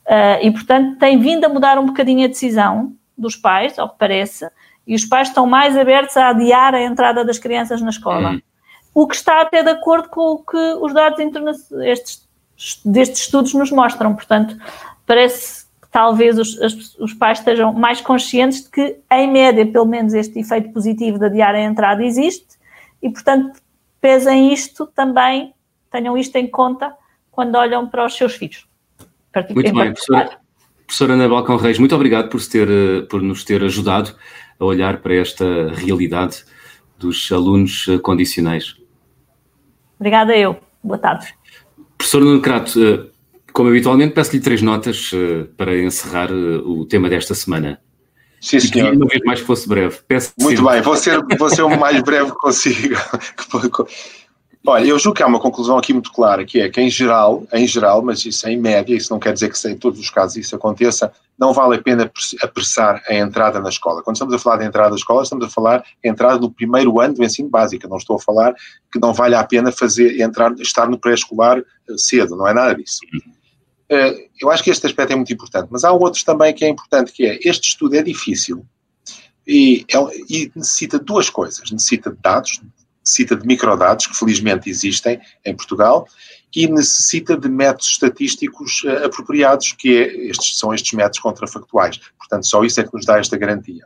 Uh, 0.06 0.42
e, 0.42 0.50
portanto, 0.50 0.98
tem 0.98 1.18
vindo 1.18 1.44
a 1.44 1.48
mudar 1.48 1.78
um 1.78 1.86
bocadinho 1.86 2.24
a 2.24 2.28
decisão 2.28 2.92
dos 3.16 3.36
pais, 3.36 3.78
ao 3.78 3.88
que 3.88 3.98
parece, 3.98 4.50
e 4.86 4.94
os 4.94 5.04
pais 5.04 5.28
estão 5.28 5.46
mais 5.46 5.76
abertos 5.76 6.16
a 6.16 6.28
adiar 6.28 6.74
a 6.74 6.82
entrada 6.82 7.24
das 7.24 7.38
crianças 7.38 7.80
na 7.80 7.90
escola. 7.90 8.32
Uhum. 8.32 8.42
O 8.92 9.06
que 9.06 9.14
está 9.14 9.40
até 9.40 9.62
de 9.62 9.70
acordo 9.70 10.08
com 10.08 10.32
o 10.32 10.38
que 10.38 10.56
os 10.56 10.92
dados 10.92 11.18
estes, 11.82 12.28
destes 12.84 13.20
estudos 13.22 13.54
nos 13.54 13.70
mostram. 13.70 14.14
Portanto, 14.14 14.56
parece 15.06 15.64
que 15.80 15.88
talvez 15.90 16.38
os, 16.38 16.96
os 16.98 17.14
pais 17.14 17.38
estejam 17.38 17.72
mais 17.72 18.00
conscientes 18.00 18.64
de 18.64 18.70
que, 18.70 18.96
em 19.10 19.30
média, 19.30 19.66
pelo 19.66 19.86
menos 19.86 20.12
este 20.12 20.40
efeito 20.40 20.70
positivo 20.72 21.18
de 21.18 21.26
adiar 21.26 21.54
a 21.54 21.60
entrada 21.60 22.04
existe, 22.04 22.58
e, 23.02 23.08
portanto, 23.08 23.60
pesem 24.00 24.52
isto 24.52 24.86
também, 24.86 25.54
tenham 25.90 26.16
isto 26.16 26.36
em 26.36 26.46
conta 26.46 26.92
quando 27.30 27.54
olham 27.54 27.88
para 27.88 28.04
os 28.04 28.14
seus 28.16 28.34
filhos. 28.34 28.66
Muito 29.54 29.72
bem, 29.72 29.92
professora, 29.92 30.38
professora 30.86 31.12
Ana 31.14 31.28
Balcão 31.28 31.56
Reis, 31.56 31.78
muito 31.78 31.94
obrigado 31.94 32.28
por, 32.28 32.44
ter, 32.44 32.68
eh, 32.68 33.02
por 33.02 33.22
nos 33.22 33.44
ter 33.44 33.62
ajudado 33.62 34.14
a 34.58 34.64
olhar 34.64 34.98
para 34.98 35.14
esta 35.14 35.68
realidade 35.72 36.44
dos 36.98 37.30
alunos 37.30 37.86
eh, 37.88 37.98
condicionais. 37.98 38.79
Obrigada 40.00 40.34
eu. 40.34 40.56
Boa 40.82 40.98
tarde. 40.98 41.26
Professor 41.98 42.24
Nuno 42.24 42.40
Crato, 42.40 42.82
eh, 42.82 43.06
como 43.52 43.68
habitualmente, 43.68 44.14
peço-lhe 44.14 44.40
três 44.40 44.62
notas 44.62 45.10
para 45.56 45.78
encerrar 45.78 46.32
o 46.32 46.86
tema 46.86 47.08
desta 47.10 47.34
semana. 47.34 47.78
Sim, 48.40 48.58
senhor. 48.58 48.94
E 48.94 48.96
uma 48.96 49.06
vez 49.06 49.22
mais 49.24 49.40
que 49.40 49.46
fosse 49.46 49.68
breve. 49.68 49.98
Peço 50.08 50.32
Muito 50.40 50.64
bem, 50.64 50.80
vou 50.80 50.96
ser, 50.96 51.20
vou 51.38 51.50
ser 51.50 51.62
o 51.62 51.78
mais 51.78 52.02
breve 52.02 52.30
que 52.30 52.38
consigo. 52.38 52.96
Olha, 54.66 54.84
eu 54.84 54.98
julgo 54.98 55.16
que 55.16 55.22
há 55.22 55.26
uma 55.26 55.40
conclusão 55.40 55.78
aqui 55.78 55.92
muito 55.92 56.12
clara, 56.12 56.44
que 56.44 56.60
é 56.60 56.68
que 56.68 56.80
em 56.80 56.90
geral, 56.90 57.46
em 57.50 57.66
geral, 57.66 58.02
mas 58.02 58.24
isso 58.26 58.46
é 58.46 58.52
em 58.52 58.58
média, 58.58 58.94
isso 58.94 59.10
não 59.10 59.18
quer 59.18 59.32
dizer 59.32 59.50
que 59.50 59.68
em 59.68 59.76
todos 59.76 59.98
os 59.98 60.10
casos 60.10 60.36
isso 60.36 60.54
aconteça, 60.54 61.10
não 61.38 61.54
vale 61.54 61.76
a 61.76 61.82
pena 61.82 62.10
apressar 62.42 63.02
a 63.08 63.14
entrada 63.14 63.58
na 63.58 63.70
escola. 63.70 64.02
Quando 64.02 64.16
estamos 64.16 64.34
a 64.34 64.38
falar 64.38 64.58
de 64.58 64.66
entrada 64.66 64.90
na 64.90 64.96
escola, 64.96 65.22
estamos 65.22 65.46
a 65.46 65.48
falar 65.48 65.78
de 65.78 66.10
entrada 66.10 66.38
no 66.38 66.50
primeiro 66.50 67.00
ano 67.00 67.14
do 67.14 67.24
ensino 67.24 67.48
básico. 67.48 67.88
Não 67.88 67.96
estou 67.96 68.16
a 68.16 68.20
falar 68.20 68.54
que 68.92 69.00
não 69.00 69.14
vale 69.14 69.34
a 69.34 69.42
pena 69.42 69.72
fazer, 69.72 70.20
entrar, 70.20 70.52
estar 70.58 70.90
no 70.90 70.98
pré-escolar 70.98 71.58
eh, 71.58 71.94
cedo, 71.96 72.36
não 72.36 72.46
é 72.46 72.52
nada 72.52 72.74
disso. 72.74 73.00
Eh, 73.88 74.28
eu 74.42 74.50
acho 74.50 74.62
que 74.62 74.70
este 74.70 74.86
aspecto 74.86 75.14
é 75.14 75.16
muito 75.16 75.32
importante, 75.32 75.68
mas 75.70 75.84
há 75.84 75.90
outros 75.90 76.22
também 76.22 76.52
que 76.52 76.66
é 76.66 76.68
importante, 76.68 77.12
que 77.12 77.24
é, 77.24 77.38
este 77.42 77.68
estudo 77.68 77.96
é 77.96 78.02
difícil, 78.02 78.66
e, 79.46 79.86
é 79.88 79.96
e 80.28 80.52
necessita 80.54 80.98
de 80.98 81.06
duas 81.06 81.30
coisas. 81.30 81.70
Necessita 81.70 82.10
de 82.10 82.18
dados, 82.20 82.60
necessita 83.04 83.36
de 83.36 83.46
microdados, 83.46 84.06
que 84.06 84.16
felizmente 84.16 84.68
existem 84.68 85.20
em 85.44 85.54
Portugal, 85.54 86.06
e 86.54 86.66
necessita 86.66 87.36
de 87.36 87.48
métodos 87.48 87.90
estatísticos 87.90 88.82
uh, 88.84 89.06
apropriados, 89.06 89.72
que 89.72 89.96
é, 89.96 90.28
estes, 90.28 90.58
são 90.58 90.74
estes 90.74 90.92
métodos 90.92 91.20
contrafactuais. 91.20 92.00
Portanto, 92.18 92.46
só 92.46 92.64
isso 92.64 92.80
é 92.80 92.84
que 92.84 92.92
nos 92.92 93.04
dá 93.04 93.18
esta 93.18 93.36
garantia. 93.36 93.84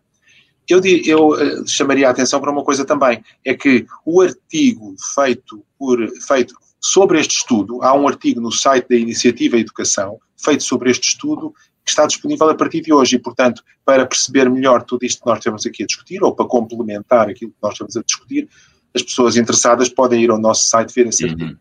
Eu, 0.68 0.80
eu 0.84 1.28
uh, 1.28 1.68
chamaria 1.68 2.08
a 2.08 2.10
atenção 2.10 2.40
para 2.40 2.50
uma 2.50 2.64
coisa 2.64 2.84
também, 2.84 3.22
é 3.44 3.54
que 3.54 3.86
o 4.04 4.22
artigo 4.22 4.94
feito, 5.14 5.64
por, 5.78 5.98
feito 6.26 6.54
sobre 6.80 7.20
este 7.20 7.36
estudo, 7.36 7.82
há 7.82 7.94
um 7.94 8.08
artigo 8.08 8.40
no 8.40 8.50
site 8.50 8.88
da 8.88 8.96
Iniciativa 8.96 9.58
Educação, 9.58 10.18
feito 10.36 10.62
sobre 10.62 10.90
este 10.90 11.08
estudo, 11.08 11.54
que 11.84 11.90
está 11.90 12.06
disponível 12.06 12.48
a 12.48 12.54
partir 12.54 12.80
de 12.80 12.92
hoje 12.92 13.16
e, 13.16 13.18
portanto, 13.18 13.62
para 13.84 14.06
perceber 14.06 14.48
melhor 14.48 14.82
tudo 14.82 15.04
isto 15.04 15.22
que 15.22 15.28
nós 15.28 15.38
temos 15.38 15.66
aqui 15.66 15.82
a 15.82 15.86
discutir, 15.86 16.22
ou 16.22 16.34
para 16.34 16.46
complementar 16.46 17.28
aquilo 17.28 17.50
que 17.50 17.58
nós 17.62 17.74
estamos 17.74 17.96
a 17.96 18.02
discutir, 18.02 18.48
as 18.94 19.02
pessoas 19.02 19.36
interessadas 19.36 19.88
podem 19.88 20.22
ir 20.22 20.30
ao 20.30 20.38
nosso 20.38 20.68
site 20.68 20.94
ver 20.94 21.08
esse 21.08 21.24
artigo. 21.24 21.50
Uhum. 21.50 21.56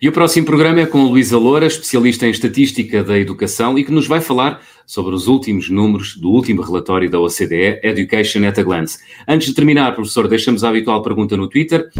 E 0.00 0.08
o 0.08 0.12
próximo 0.12 0.46
programa 0.46 0.80
é 0.80 0.86
com 0.86 1.00
a 1.00 1.08
Luísa 1.08 1.36
Loura, 1.36 1.66
especialista 1.66 2.26
em 2.26 2.30
estatística 2.30 3.02
da 3.02 3.18
educação 3.18 3.78
e 3.78 3.84
que 3.84 3.90
nos 3.90 4.06
vai 4.06 4.20
falar 4.20 4.62
sobre 4.86 5.14
os 5.14 5.26
últimos 5.26 5.68
números 5.68 6.16
do 6.16 6.30
último 6.30 6.62
relatório 6.62 7.10
da 7.10 7.18
OCDE, 7.18 7.80
Education 7.82 8.46
at 8.46 8.58
a 8.58 8.62
Glance. 8.62 8.98
Antes 9.26 9.48
de 9.48 9.54
terminar, 9.54 9.94
professor, 9.94 10.28
deixamos 10.28 10.62
a 10.62 10.68
habitual 10.68 11.02
pergunta 11.02 11.36
no 11.36 11.48
Twitter. 11.48 11.90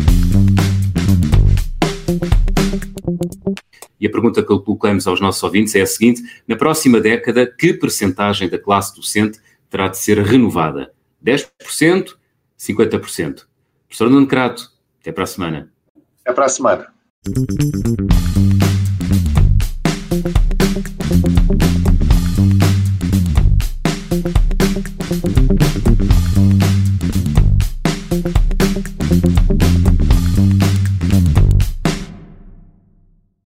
E 4.00 4.06
a 4.06 4.10
pergunta 4.10 4.42
que 4.42 4.46
colocamos 4.46 5.08
aos 5.08 5.20
nossos 5.20 5.42
ouvintes 5.42 5.74
é 5.74 5.80
a 5.80 5.86
seguinte: 5.86 6.22
na 6.46 6.54
próxima 6.54 7.00
década, 7.00 7.46
que 7.46 7.74
percentagem 7.74 8.48
da 8.48 8.58
classe 8.58 8.94
docente 8.94 9.40
terá 9.68 9.88
de 9.88 9.98
ser 9.98 10.18
renovada? 10.18 10.92
10%? 11.24 12.14
50%? 12.56 13.48
Professor 13.88 14.10
Nuno 14.10 14.26
Crato, 14.26 14.70
até 15.00 15.10
para 15.10 15.24
a 15.24 15.26
semana. 15.26 15.72
Até 16.20 16.32
para 16.34 16.44
a 16.44 16.48
semana. 16.48 16.92